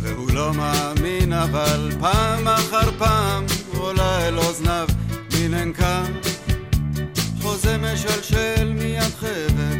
והוא 0.00 0.30
לא 0.32 0.54
מאמין 0.54 1.32
אבל 1.32 1.90
פעם 2.00 2.48
אחר 2.48 2.90
פעם 2.98 3.46
עולה 3.78 4.28
אל 4.28 4.38
אוזניו 4.38 4.88
מננקה 5.32 6.04
חוזה 7.42 7.76
משלשל 7.78 8.72
מיד 8.72 9.14
חבל 9.20 9.78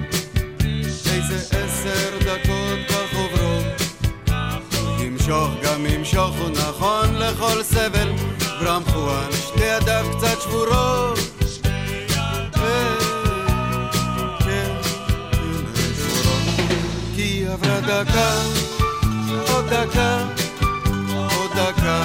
איזה 1.12 1.58
עשר 1.58 2.18
דקות 2.20 2.78
עוברות 2.90 3.05
למשוך, 5.26 5.50
גם 5.62 5.86
למשוך 5.86 6.36
הוא 6.38 6.48
נכון 6.50 7.14
לכל 7.14 7.62
סבל. 7.62 8.12
ברמחו 8.60 9.10
על 9.10 9.32
שתי 9.32 9.64
ידיו 9.64 10.06
קצת 10.16 10.40
שבורות. 10.42 11.18
שתי 11.54 11.68
ידיו. 11.68 12.96
כי 17.16 17.46
עברה 17.48 17.80
דקה, 17.80 18.32
עוד 19.52 19.64
דקה, 19.64 20.24
עוד 21.36 21.50
דקה. 21.50 22.04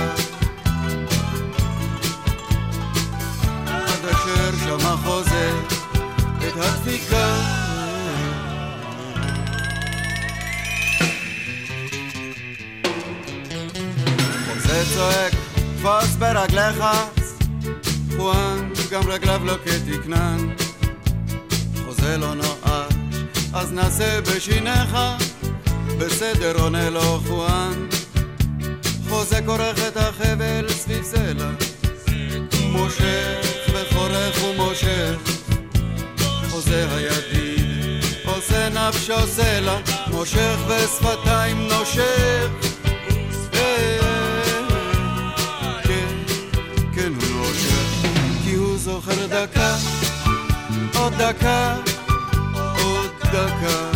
עד 3.67 4.05
אשר 4.11 4.51
שמע 4.65 4.95
חוזה 5.03 5.51
את 6.37 6.57
הדפיקה. 6.57 7.60
חוזה 14.81 14.95
צועק, 14.95 15.33
תפוס 15.77 16.15
ברגליך, 16.15 16.83
חואן, 18.17 18.69
גם 18.91 19.01
רגליו 19.07 19.41
לא 19.45 19.53
כתקנן. 19.65 20.37
חוזה 21.85 22.17
לא 22.17 22.33
נואש, 22.33 22.93
אז 23.53 23.71
נעשה 23.71 24.21
בשיניך, 24.21 24.97
בסדר 25.97 26.61
עונה 26.61 26.89
לו 26.89 27.21
חואן. 27.27 27.87
חוזה 29.09 29.39
כורך 29.45 29.87
את 29.87 29.97
החבל 29.97 30.69
סביב 30.69 31.03
סלע, 31.03 31.49
מושך 32.69 33.47
וחורך 33.73 34.43
ומושך. 34.43 35.15
חוזה 36.49 36.87
הידיד, 36.95 38.03
עושה 38.25 38.69
נפשו 38.69 39.27
סלע, 39.27 39.77
מושך 40.07 40.57
ושפתיים 40.67 41.67
נושך. 41.67 42.60
דקה, 51.31 51.75
עוד 52.53 53.11
דקה. 53.23 53.89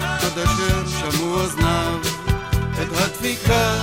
עד 0.00 0.38
אשר 0.38 0.86
שמעו 0.86 1.40
אוזניו 1.40 1.98
את 2.82 2.88
הדפיקה. 2.92 3.74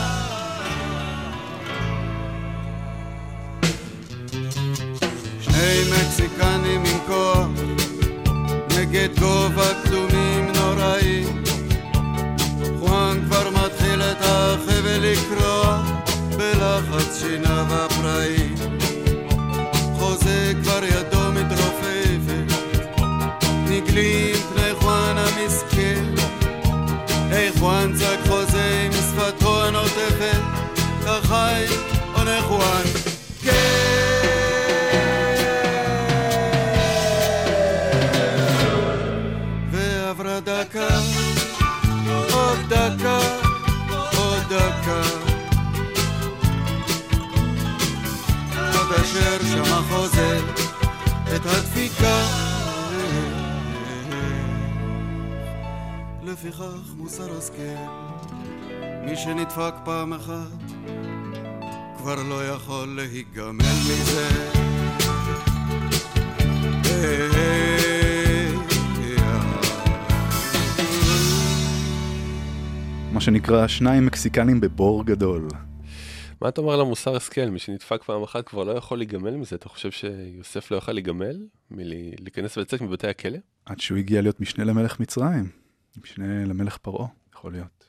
שני 5.41 5.84
מקסיקנים 5.91 6.84
עם 6.86 6.99
כוח 7.07 7.47
נגד 8.77 9.19
גובה 9.19 9.84
כלומים 9.84 10.51
נוראים 10.55 11.43
חואן 12.79 13.19
כבר 13.25 13.49
מתחיל 13.49 14.01
את 14.01 14.21
החבל 14.21 14.99
לקרוע 15.01 15.84
בלחץ 16.38 17.19
שיניו 17.19 17.65
הפראי 17.69 18.40
לפיכך 56.41 56.93
מוסר 56.97 57.37
השכל, 57.37 57.61
מי 59.05 59.15
שנדפק 59.15 59.73
פעם 59.85 60.13
אחת, 60.13 60.57
כבר 61.97 62.23
לא 62.29 62.47
יכול 62.47 62.87
להיגמל 62.95 63.53
מזה. 63.59 64.29
מה 73.11 73.21
שנקרא 73.21 73.67
שניים 73.67 74.05
מקסיקנים 74.05 74.61
בבור 74.61 75.05
גדול. 75.05 75.47
מה 76.41 76.49
אתה 76.49 76.61
אומר 76.61 76.75
למוסר 76.75 77.15
השכל? 77.15 77.49
מי 77.49 77.59
שנדפק 77.59 78.03
פעם 78.03 78.23
אחת 78.23 78.47
כבר 78.47 78.63
לא 78.63 78.71
יכול 78.71 78.97
להיגמל 78.97 79.35
מזה. 79.35 79.55
אתה 79.55 79.69
חושב 79.69 79.91
שיוסף 79.91 80.71
לא 80.71 80.75
יוכל 80.75 80.91
להיגמל 80.91 81.37
מלהיכנס 81.71 82.57
ולצאת 82.57 82.81
מבתי 82.81 83.07
הכלא? 83.07 83.37
עד 83.65 83.79
שהוא 83.79 83.97
הגיע 83.97 84.21
להיות 84.21 84.39
משנה 84.39 84.63
למלך 84.63 84.99
מצרים. 84.99 85.61
משנה 85.97 86.45
למלך 86.45 86.77
פרעה, 86.77 87.07
יכול 87.33 87.51
להיות. 87.51 87.81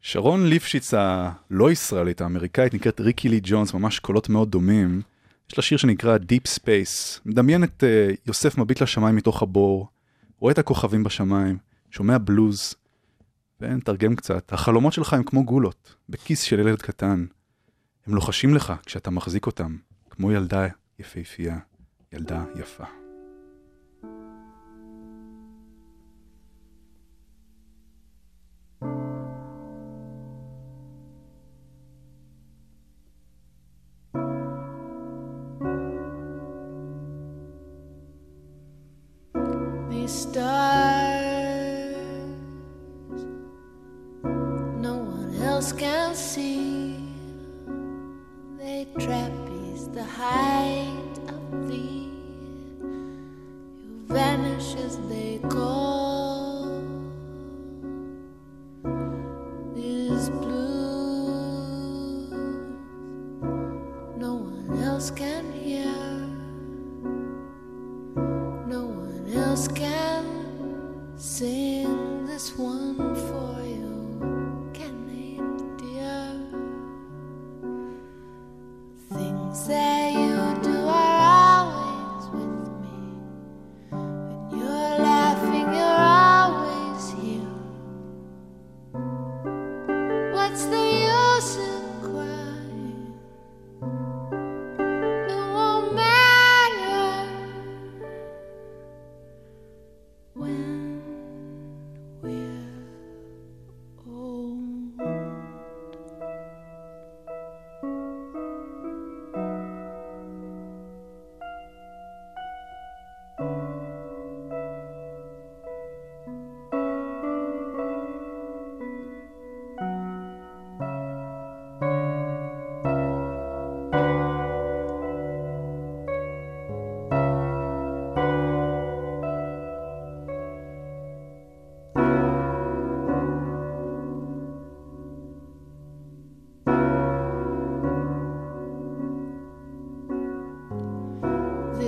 שרון 0.00 0.46
ליפשיץ 0.46 0.94
הלא 0.94 1.70
ישראלית 1.70 2.20
האמריקאית 2.20 2.74
נקראת 2.74 3.00
ריקי 3.00 3.28
לי 3.28 3.40
ג'ונס, 3.42 3.74
ממש 3.74 3.98
קולות 3.98 4.28
מאוד 4.28 4.50
דומים. 4.50 5.02
יש 5.50 5.58
לה 5.58 5.62
שיר 5.62 5.78
שנקרא 5.78 6.16
Deep 6.16 6.58
Space. 6.58 7.20
מדמיין 7.24 7.64
את 7.64 7.82
uh, 7.82 8.16
יוסף 8.26 8.58
מביט 8.58 8.82
לשמיים 8.82 9.16
מתוך 9.16 9.42
הבור, 9.42 9.88
רואה 10.38 10.52
את 10.52 10.58
הכוכבים 10.58 11.04
בשמיים, 11.04 11.58
שומע 11.90 12.18
בלוז, 12.18 12.74
ונתרגם 13.60 14.16
קצת. 14.16 14.52
החלומות 14.52 14.92
שלך 14.92 15.12
הם 15.12 15.22
כמו 15.22 15.44
גולות, 15.44 15.94
בכיס 16.08 16.42
של 16.42 16.58
ילד 16.58 16.82
קטן. 16.82 17.26
הם 18.06 18.14
לוחשים 18.14 18.54
לך 18.54 18.72
כשאתה 18.86 19.10
מחזיק 19.10 19.46
אותם, 19.46 19.76
כמו 20.10 20.32
ילדה 20.32 20.66
יפהפייה, 20.98 21.58
ילדה 22.12 22.44
יפה. 22.56 23.03
See. 46.34 46.96
They 48.58 48.86
trapeze 48.98 49.88
the 49.88 50.02
height 50.02 51.16
of 51.28 51.68
thee. 51.68 52.10
You 53.84 54.02
vanish 54.08 54.74
as 54.86 54.98
they 55.08 55.38
call. 55.48 55.93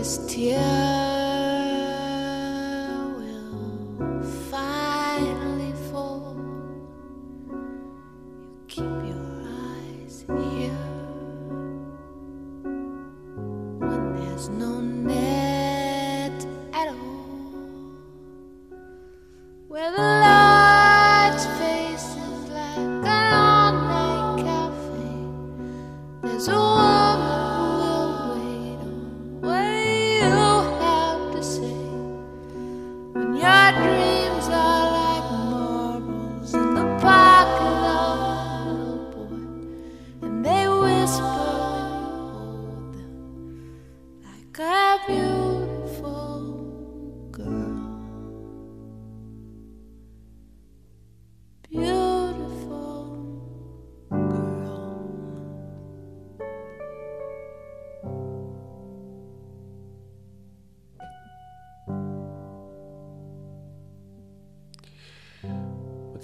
Still. 0.06 0.65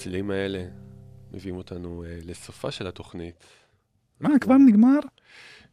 הצלילים 0.03 0.31
האלה 0.31 0.65
מביאים 1.33 1.57
אותנו 1.57 2.05
אה, 2.05 2.19
לסופה 2.25 2.71
של 2.71 2.87
התוכנית. 2.87 3.45
מה, 4.21 4.39
כבר 4.41 4.55
נגמר? 4.69 4.99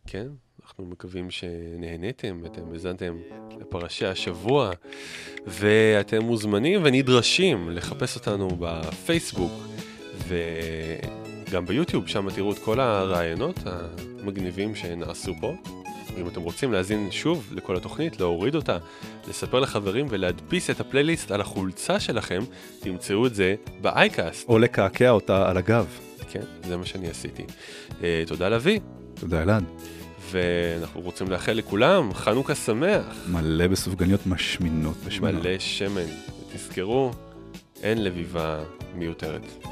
כן, 0.07 0.27
אנחנו 0.63 0.85
מקווים 0.85 1.31
שנהניתם, 1.31 2.41
אתם 2.45 2.71
האזנתם 2.71 3.17
לפרשי 3.59 4.05
השבוע, 4.05 4.71
ואתם 5.47 6.23
מוזמנים 6.23 6.81
ונדרשים 6.83 7.69
לחפש 7.69 8.15
אותנו 8.15 8.47
בפייסבוק 8.59 9.51
וגם 10.27 11.65
ביוטיוב, 11.65 12.07
שם 12.07 12.29
תראו 12.29 12.51
את 12.51 12.59
כל 12.59 12.79
הרעיונות 12.79 13.59
המגניבים 13.65 14.75
שנעשו 14.75 15.33
פה. 15.41 15.55
ואם 16.19 16.27
אתם 16.27 16.41
רוצים 16.41 16.71
להאזין 16.71 17.11
שוב 17.11 17.49
לכל 17.55 17.75
התוכנית, 17.75 18.19
להוריד 18.19 18.55
אותה, 18.55 18.77
לספר 19.27 19.59
לחברים 19.59 20.05
ולהדפיס 20.09 20.69
את 20.69 20.79
הפלייליסט 20.79 21.31
על 21.31 21.41
החולצה 21.41 21.99
שלכם, 21.99 22.39
תמצאו 22.79 23.27
את 23.27 23.35
זה 23.35 23.55
באייקאסט. 23.81 24.49
או 24.49 24.59
לקעקע 24.59 25.09
אותה 25.09 25.49
על 25.49 25.57
הגב. 25.57 25.85
כן, 26.31 26.41
זה 26.63 26.77
מה 26.77 26.85
שאני 26.85 27.09
עשיתי. 27.09 27.43
אה, 28.03 28.23
תודה 28.27 28.49
לביא. 28.49 28.79
תודה 29.13 29.43
אלעד. 29.43 29.63
ואנחנו 30.31 31.01
רוצים 31.01 31.31
לאחל 31.31 31.53
לכולם 31.53 32.13
חנוכה 32.13 32.55
שמח. 32.55 33.05
מלא 33.27 33.67
בסופגניות 33.67 34.27
משמינות 34.27 34.97
ושמנות. 35.05 35.43
מלא 35.43 35.59
שמן. 35.59 36.01
ותזכרו, 36.49 37.11
אין 37.83 38.03
לביבה 38.03 38.63
מיותרת. 38.95 39.65